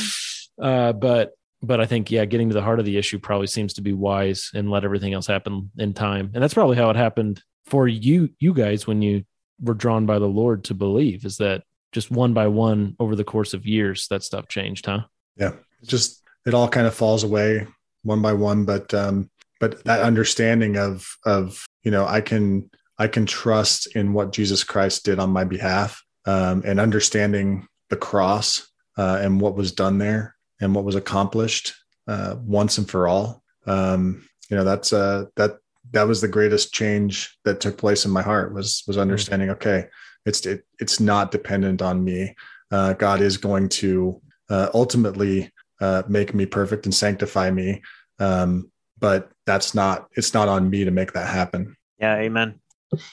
[0.58, 3.74] Uh, but but I think yeah, getting to the heart of the issue probably seems
[3.74, 6.30] to be wise and let everything else happen in time.
[6.32, 9.24] And that's probably how it happened for you you guys when you
[9.60, 11.26] were drawn by the Lord to believe.
[11.26, 11.62] Is that
[11.92, 15.00] just one by one over the course of years that stuff changed, huh?
[15.36, 15.52] Yeah,
[15.84, 17.66] just it all kind of falls away
[18.06, 19.30] one by one, but um,
[19.60, 24.62] but that understanding of of you know i can i can trust in what jesus
[24.64, 29.98] christ did on my behalf um, and understanding the cross uh, and what was done
[29.98, 31.74] there and what was accomplished
[32.08, 33.42] uh, once and for all.
[33.66, 35.58] Um, you know that's uh, that
[35.92, 39.86] that was the greatest change that took place in my heart was was understanding okay
[40.24, 42.34] it's it, it's not dependent on me.
[42.70, 47.82] Uh, god is going to uh, ultimately uh, make me perfect and sanctify me
[48.18, 51.76] um, but that's not it's not on me to make that happen.
[51.98, 52.60] Yeah amen.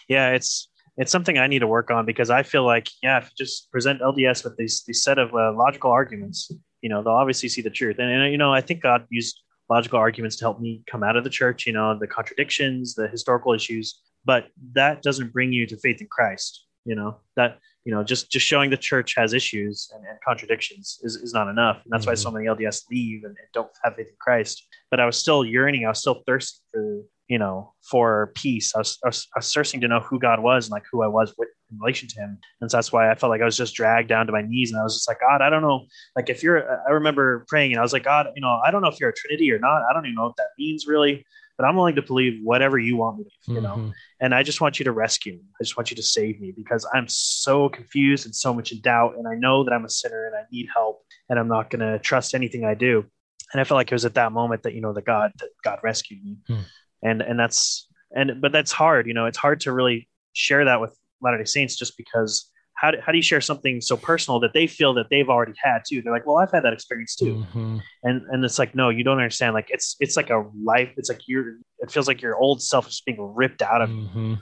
[0.07, 3.25] Yeah it's it's something i need to work on because i feel like yeah if
[3.25, 6.51] you just present lds with these these set of uh, logical arguments
[6.81, 7.97] you know they'll obviously see the truth.
[7.99, 11.15] And, and you know i think god used logical arguments to help me come out
[11.15, 15.65] of the church you know the contradictions the historical issues but that doesn't bring you
[15.67, 19.33] to faith in christ you know that you know just just showing the church has
[19.33, 22.11] issues and, and contradictions is, is not enough and that's mm-hmm.
[22.11, 25.17] why so many lds leave and, and, don't have faith in christ but i was
[25.17, 28.75] still yearning i was still thirsting for you know, for peace.
[28.75, 31.03] I was, I was, I was searching to know who God was and like who
[31.03, 32.37] I was with in relation to him.
[32.61, 34.71] And so that's why I felt like I was just dragged down to my knees.
[34.71, 35.85] And I was just like, God, I don't know.
[36.15, 38.81] Like if you're, I remember praying and I was like, God, you know, I don't
[38.81, 39.81] know if you're a Trinity or not.
[39.89, 41.25] I don't even know what that means really,
[41.57, 43.93] but I'm willing to believe whatever you want me to, you know, Mhm.
[44.19, 45.41] and I just want you to rescue me.
[45.59, 48.81] I just want you to save me because I'm so confused and so much in
[48.81, 49.15] doubt.
[49.17, 51.81] And I know that I'm a sinner and I need help and I'm not going
[51.81, 53.05] to trust anything I do.
[53.51, 55.49] And I felt like it was at that moment that, you know, that God, that
[55.63, 56.37] God rescued me.
[56.47, 56.61] Hmm.
[57.03, 60.81] And, and that's, and, but that's hard, you know, it's hard to really share that
[60.81, 62.49] with Latter-day Saints just because
[62.83, 65.53] how do, how do you share something so personal that they feel that they've already
[65.57, 66.01] had too?
[66.01, 67.81] They're like, well, I've had that experience too Mhm.
[68.03, 71.09] and and it's like no you don't understand like it's it's like a life it's
[71.09, 74.09] like you're it feels like your old self is being ripped out of you.
[74.13, 74.41] Mhm.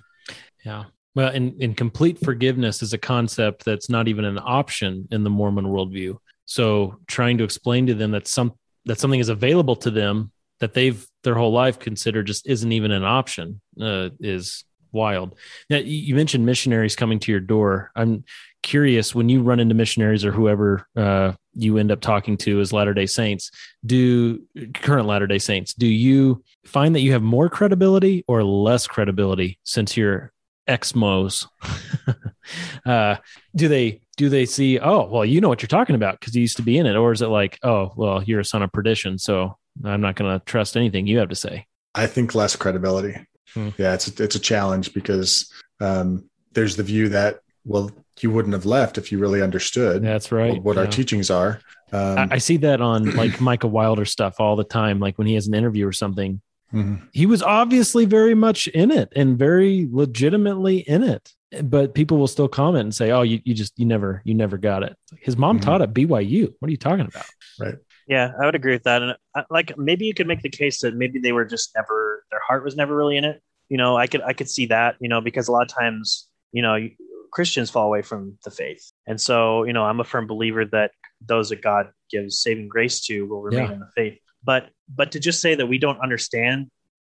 [0.65, 0.83] Yeah.
[1.13, 5.29] Well, and, and complete forgiveness is a concept that's not even an option in the
[5.29, 6.17] Mormon worldview.
[6.45, 8.53] So trying to explain to them that some
[8.85, 10.31] that something is available to them
[10.61, 15.35] that they've their whole life considered just isn't even an option uh, is wild.
[15.69, 17.91] Now, you mentioned missionaries coming to your door.
[17.95, 18.23] I'm
[18.63, 22.73] curious when you run into missionaries or whoever uh, you end up talking to as
[22.73, 23.51] Latter Day Saints.
[23.85, 24.41] Do
[24.73, 25.73] current Latter Day Saints?
[25.73, 30.31] Do you find that you have more credibility or less credibility since you're
[30.67, 31.47] ex-mos?
[32.85, 33.15] uh,
[33.55, 34.79] do they do they see?
[34.79, 36.95] Oh, well, you know what you're talking about because you used to be in it,
[36.95, 40.37] or is it like, oh, well, you're a son of perdition, so I'm not going
[40.37, 41.65] to trust anything you have to say?
[41.95, 43.17] I think less credibility.
[43.53, 43.69] Hmm.
[43.77, 48.53] Yeah, it's a, it's a challenge because um, there's the view that well, you wouldn't
[48.53, 50.61] have left if you really understood That's right.
[50.63, 50.89] what our Yeah.
[50.89, 51.59] teachings are.
[51.91, 54.99] Um, I, I see that on like Micah Wilder stuff all the time.
[54.99, 56.41] Like when he has an interview or something,
[56.73, 57.07] mhm.
[57.11, 61.31] he was obviously very much in it and very legitimately in it.
[61.63, 64.57] But people will still comment and say, "Oh, you, you just you never you never
[64.57, 65.63] got it." His mom Mhm.
[65.63, 66.53] taught at BYU.
[66.59, 67.25] What are you talking about?
[68.11, 69.01] Yeah i would agree with that.
[69.01, 69.15] And
[69.49, 72.63] like maybe you could make the case that maybe they were just never their heart
[72.63, 73.37] was never really in it.
[73.69, 76.27] You know i could i could see that you know because a lot of times
[76.51, 76.75] you know
[77.35, 78.83] christians fall away from the faith.
[79.09, 80.91] And so you know i'm a firm believer that
[81.31, 83.73] those that god gives saving grace to will remain Yeah.
[83.73, 84.17] in the faith.
[84.43, 84.63] But
[84.99, 86.57] but to just say that we don't understand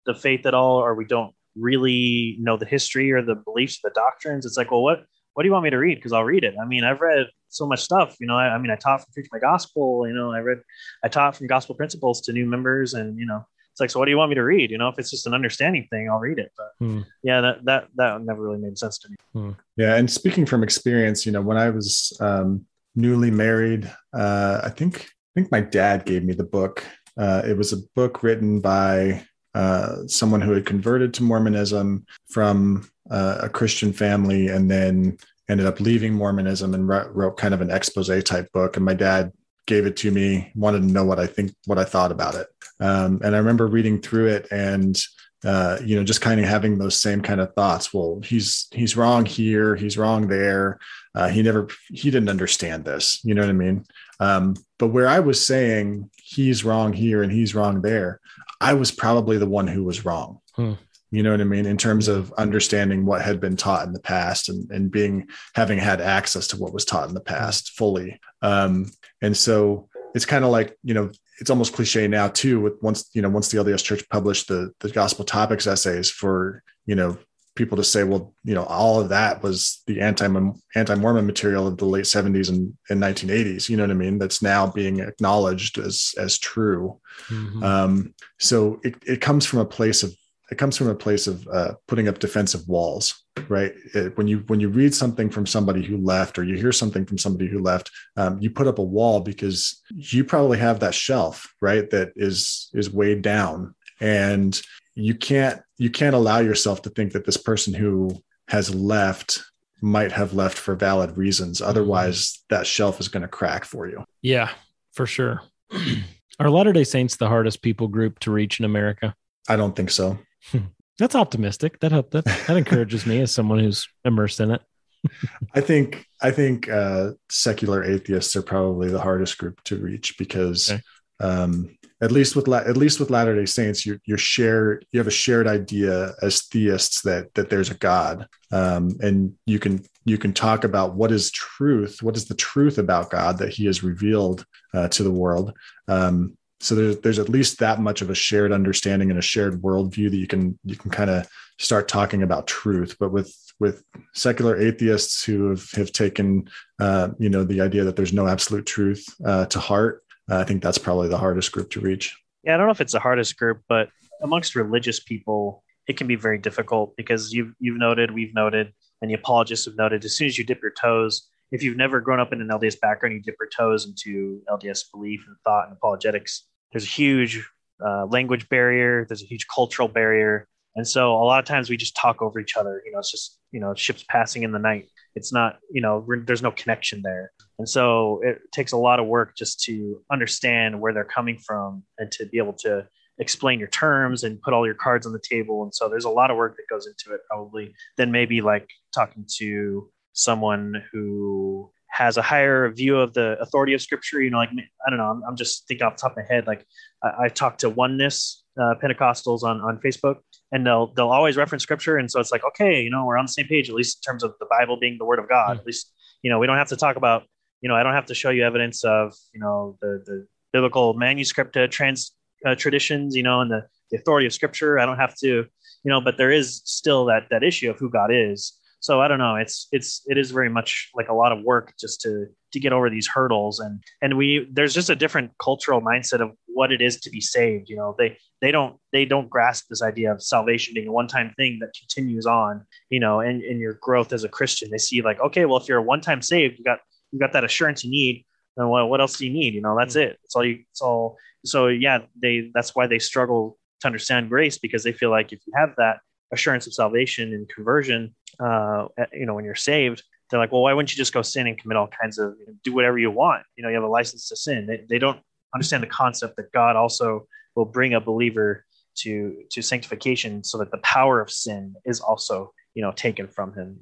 [0.06, 3.90] the faith at all or we don't really know the history or the beliefs the
[4.04, 5.00] doctrines it's like well what
[5.40, 5.94] what do you want me to read?
[5.94, 6.54] Because i'll read it.
[6.60, 9.10] I mean i've read so much stuff you know I, I mean i taught from
[9.14, 10.58] preach my gospel you know i read
[11.02, 14.04] i taught from gospel principles to new members and you know it's like so what
[14.04, 14.70] do you want me to read?
[14.70, 16.52] You know if it's just an understanding thing i'll read it.
[16.58, 17.00] But Hmm.
[17.22, 19.54] yeah that that that never really made sense to me.
[19.76, 24.68] Yeah, and speaking from experience, you know, when I was um, newly married, uh, I
[24.68, 26.84] think I think my dad gave me the book.
[27.16, 29.24] Uh, it was a book written by
[29.54, 35.66] uh, someone who had converted to Mormonism from uh, a Christian family, and then ended
[35.66, 38.76] up leaving Mormonism and wrote, kind of an expose type book.
[38.76, 39.32] And my dad
[39.66, 42.46] gave it to me, wanted to know what I think, what I thought about it.
[42.78, 45.00] Um, and I remember reading through it and
[45.44, 47.94] uh, you know, just kind of having those same kind of thoughts.
[47.94, 50.78] Well, he's he's wrong here, he's wrong there.
[51.14, 53.20] Uh, he never he didn't understand this.
[53.24, 53.84] You know what I mean?
[54.20, 58.20] Um, but where I was saying he's wrong here and he's wrong there,
[58.60, 60.40] I was probably the one who was wrong.
[60.54, 60.74] Hmm.
[61.10, 61.66] You know what I mean?
[61.66, 65.78] In terms of understanding what had been taught in the past and, and being having
[65.78, 68.20] had access to what was taught in the past fully.
[68.42, 68.86] Um,
[69.20, 73.10] and so it's kind of like, you know, it's almost cliche now too with once
[73.14, 77.18] you know once the LDS church published the the gospel topics essays for you know
[77.56, 80.26] people to say well you know all of that was the anti
[80.74, 84.18] anti Mormon material of the late 70s and, and 1980s you know what I mean?
[84.18, 86.98] That's now being acknowledged as as true.
[87.28, 87.62] Mhm.
[87.64, 90.14] um, so it, it comes from a place of
[90.50, 93.14] it comes from a place of uh, putting up defensive walls
[93.48, 93.72] right?
[93.94, 97.06] It- when you when you read something from somebody who left or you hear something
[97.06, 100.94] from somebody who left um, you put up a wall because you probably have that
[100.94, 103.74] shelf right that is is weighed down.
[104.00, 104.60] And
[104.94, 108.10] you can't you can't allow yourself to think that this person who
[108.48, 109.42] has left
[109.82, 114.04] might have left for valid reasons otherwise that shelf is going to crack for you
[114.22, 114.50] yeah,
[114.92, 115.42] for sure.
[116.40, 119.14] Are Latter Day Saints the hardest people group to reach in America?
[119.48, 120.18] i don't think so
[120.98, 121.80] That's optimistic.
[121.80, 124.60] That help that that encourages me as someone who's immersed in it.
[125.54, 130.70] I think I think uh, secular atheists are probably the hardest group to reach because
[130.70, 130.82] Okay.
[131.20, 135.06] um, at least with at least with Latter Day Saints, you you're shared you have
[135.06, 140.16] a shared idea as theists that that there's a God, um, and you can you
[140.16, 143.82] can talk about what is truth, what is the truth about God that He has
[143.82, 145.52] revealed uh, to the world.
[145.88, 149.60] Um, so there's there's at least that much of a shared understanding and a shared
[149.60, 151.28] worldview that you can you can kind of
[151.58, 152.96] start talking about truth.
[152.98, 153.82] But with with
[154.14, 156.48] secular atheists who have, have taken
[156.80, 160.44] uh, you know the idea that there's no absolute truth uh, to heart uh, i
[160.44, 163.00] think that's probably the hardest group to reach yeah i don't know if it's the
[163.00, 163.88] hardest group but
[164.22, 168.72] amongst religious people it can be very difficult because you've you've noted, we've noted,
[169.02, 170.04] and the apologists have noted.
[170.04, 172.78] As soon as you dip your toes, if you've never grown up in an LDS
[172.80, 176.46] background, you dip your toes into LDS belief and thought and apologetics.
[176.70, 177.44] There's a huge
[177.84, 179.04] uh, language barrier.
[179.08, 182.38] There's a huge cultural barrier, and so a lot of times we just talk over
[182.38, 182.80] each other.
[182.86, 184.88] You know, it's just you know ships passing in the night.
[185.14, 189.06] It's not you know there's no connection there, and so it takes a lot of
[189.06, 192.86] work just to understand where they're coming from and to be able to
[193.18, 195.62] explain your terms and put all your cards on the table.
[195.62, 198.68] And so there's a lot of work that goes into it, probably than maybe like
[198.94, 204.22] talking to someone who has a higher view of the authority of scripture.
[204.22, 204.50] You know, like
[204.86, 206.46] I don't know, I'm, I'm just thinking off the top of my head.
[206.46, 206.64] Like
[207.02, 210.16] I, I talked to oneness uh, Pentecostals on on Facebook,
[210.52, 213.26] and they'll they'll always reference scripture, and so it's like okay, you know, we're on
[213.26, 215.58] the same page at least in terms of the Bible being the word of God.
[215.58, 215.92] At least
[216.22, 217.24] you know we don't have to talk about
[217.60, 220.94] you know I don't have to show you evidence of you know the the biblical
[220.94, 222.12] manuscript uh, trans
[222.46, 224.78] uh, traditions, you know, and the, the authority of scripture.
[224.78, 225.46] I don't have to, you
[225.84, 228.56] know, but there is still that that issue of who God is.
[228.80, 229.36] So I don't know.
[229.36, 232.72] It's it's it is very much like a lot of work just to to get
[232.72, 236.80] over these hurdles and and we there's just a different cultural mindset of what it
[236.82, 237.68] is to be saved.
[237.68, 241.08] You know, they they don't they don't grasp this idea of salvation being a one
[241.08, 242.64] time thing that continues on.
[242.90, 245.68] You know, and in your growth as a Christian, they see like, okay, well, if
[245.68, 246.80] you're a one time saved, you got
[247.12, 248.24] you got that assurance you need.
[248.56, 249.54] Then what what else do you need?
[249.54, 250.18] You know, that's it.
[250.24, 250.64] It's all you.
[250.70, 255.10] It's all so yeah they that's why they struggle to understand grace because they feel
[255.10, 256.00] like if you have that
[256.32, 260.72] assurance of salvation and conversion uh you know when you're saved they're like well why
[260.72, 263.10] wouldn't you just go sin and commit all kinds of you know, do whatever you
[263.10, 265.20] want you know you have a license to sin they, they don't
[265.54, 267.26] understand the concept that god also
[267.56, 268.64] will bring a believer
[268.94, 273.52] to to sanctification so that the power of sin is also you know taken from
[273.54, 273.78] him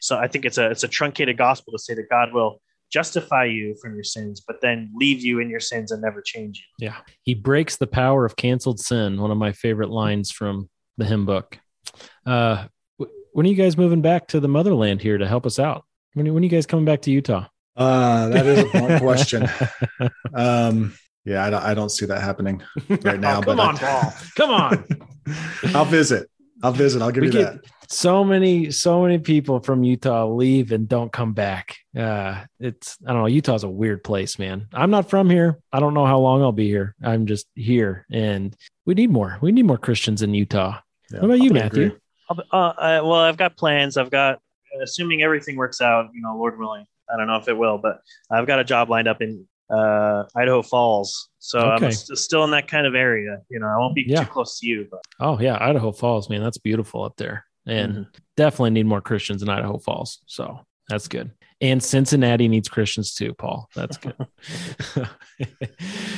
[0.00, 3.44] so i think it's a it's a truncated gospel to say that god will justify
[3.44, 6.86] you from your sins but then leave you in your sins and never change you
[6.86, 6.96] Yeah.
[7.22, 9.20] He breaks the power of canceled sin.
[9.20, 11.58] One of my favorite lines from the hymn book.
[12.26, 12.66] Uh,
[13.32, 15.84] when are you guys moving back to the motherland here to help us out?
[16.14, 17.46] When, when are you guys coming back to Utah?
[17.76, 19.48] Uh, that is a blunt question.
[20.34, 20.94] Um,
[21.24, 23.38] yeah, I don't, I don't see that happening right now.
[23.38, 24.12] Oh, come but on, I- Paul.
[24.36, 24.86] Come on.
[25.74, 26.28] I'll visit.
[26.62, 27.00] I'll visit.
[27.02, 27.70] I'll give We you get- that.
[27.88, 33.12] so many so many people from utah leave and don't come back uh it's i
[33.12, 36.16] don't know utah's a weird place man i'm not from here i don't know how
[36.20, 38.54] long i'll be here i'm just here and
[38.86, 40.78] we need more we need more christians in utah
[41.10, 41.98] Yeah, what about you I would matthew agree.
[42.28, 43.96] I'll be- uh, uh, well, I've got plans.
[43.96, 44.38] I've got,
[44.82, 46.86] assuming everything works out, you know, Lord willing.
[47.12, 48.00] I don't know if it will, but
[48.30, 51.28] I've got a job lined up in uh, Idaho Falls.
[51.38, 51.86] So Okay.
[51.86, 53.38] I'm st- still in that kind of area.
[53.50, 54.20] You know, I won't be Yeah.
[54.24, 57.92] too close to you, but oh yeah idaho falls man that's beautiful up there and
[57.92, 58.02] Mm-hmm.
[58.36, 60.60] definitely need more christians in idaho falls so
[60.90, 61.30] that's good
[61.62, 64.14] and cincinnati needs christians too paul that's good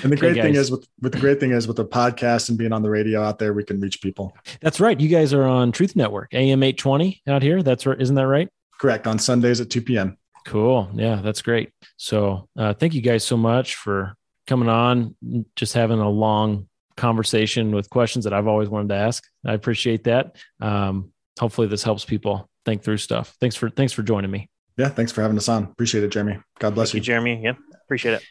[0.02, 2.58] And the great thing is with, with the great thing is with the podcast and
[2.58, 4.36] being on the radio out there, we can reach people.
[4.60, 8.16] that's right you guys are on truth network am 820 out here that's right isn't
[8.16, 8.48] that right
[8.82, 9.06] Correct.
[9.06, 10.18] On Sundays at 2 p.m.
[10.44, 10.90] Cool.
[10.94, 11.70] Yeah, that's great.
[11.98, 14.16] So, uh, thank you guys so much for
[14.48, 15.14] coming on,
[15.54, 19.22] just having a long conversation with questions that I've always wanted to ask.
[19.46, 20.34] I appreciate that.
[20.60, 23.36] Um, hopefully, this helps people think through stuff.
[23.40, 24.50] Thanks for thanks for joining me.
[24.76, 24.88] Yeah.
[24.88, 25.64] Thanks for having us on.
[25.64, 26.38] Appreciate it, Jeremy.
[26.58, 27.04] God bless thank you, you.
[27.04, 27.40] Jeremy.
[27.42, 27.54] Yeah,
[27.84, 28.22] appreciate it.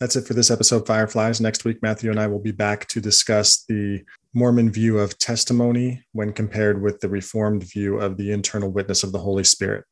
[0.00, 1.40] That's it for this episode, Fireflies.
[1.40, 6.04] Next week, Matthew and I will be back to discuss the Mormon view of testimony
[6.12, 9.84] when compared with the Reformed view of the internal witness of the Holy Spirit.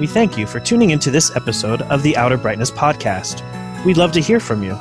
[0.00, 3.44] We thank you for tuning into this episode of the Outer Brightness Podcast.
[3.84, 4.76] We'd love to hear from you.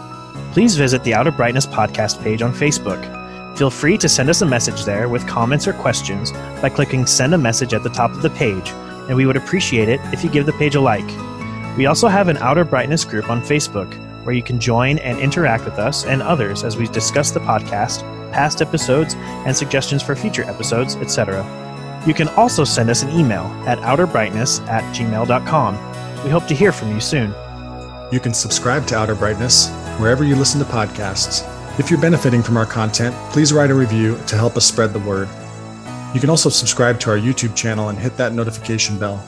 [0.54, 3.23] Please visit the Outer Brightness Podcast page on Facebook.
[3.56, 6.32] Feel free to send us a message there with comments or questions
[6.62, 8.70] by clicking Send a Message at the top of the page,
[9.08, 11.06] and we would appreciate it if you give the page a like.
[11.78, 13.94] We also have an Outer Brightness group on Facebook
[14.24, 18.02] where you can join and interact with us and others as we discuss the podcast,
[18.32, 21.44] past episodes, and suggestions for future episodes, etc.
[22.08, 26.24] You can also send us an email at outerbrightness at gmail.com.
[26.24, 27.36] We hope to hear from you soon.
[28.12, 31.53] You can subscribe to Outer Brightness wherever you listen to podcasts.
[31.80, 35.00] If you're benefiting from our content, please write a review to help us spread the
[35.00, 35.28] word.
[36.14, 39.20] You can also subscribe to our YouTube channel and hit that notification bell.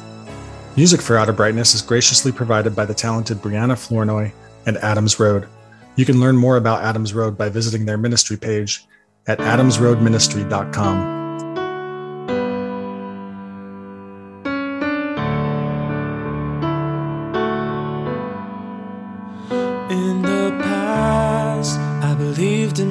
[0.76, 4.32] Music for Outer Brightness is graciously provided by the talented Brianna Flournoy
[4.68, 5.48] and Adams Road.
[5.96, 8.86] You can learn more about Adams Road by visiting their ministry page
[9.26, 11.25] at adamsroadministry.com.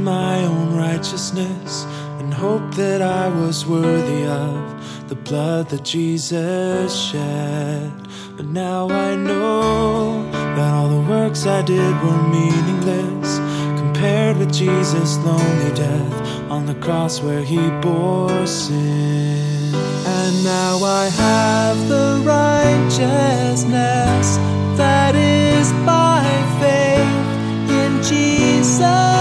[0.04, 1.84] my own righteousness
[2.18, 7.90] and hoped that I was worthy of the blood that Jesus shed.
[8.36, 13.38] But now I know that all the works I did were meaningless
[13.80, 19.74] compared with Jesus' lonely death on the cross where he bore sin.
[19.74, 24.36] And now I have the righteousness
[24.76, 26.28] that is by
[26.60, 29.13] faith in Jesus'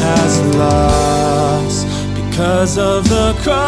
[0.00, 1.84] count as loss
[2.14, 3.60] because of the cross.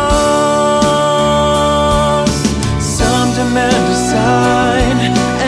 [2.80, 4.96] Some demand a sign,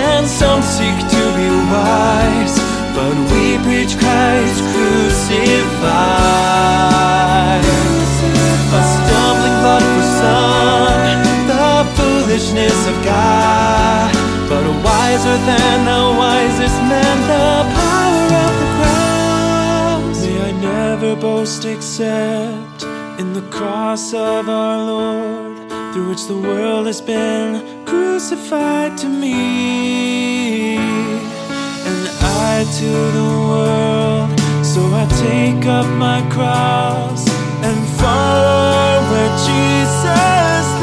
[0.09, 2.59] and some seek to be wise,
[2.95, 5.65] but we preach Christ crucified.
[8.75, 14.13] A stumbling block for some, the foolishness of God,
[14.49, 18.24] but wiser than the wisest man, the power
[21.15, 22.83] never boast except
[23.21, 30.77] in the cross of our Lord, through which the world has been crucified to me,
[30.77, 34.41] and I to the world.
[34.65, 37.29] So I take up my cross
[37.63, 40.74] and follow where Jesus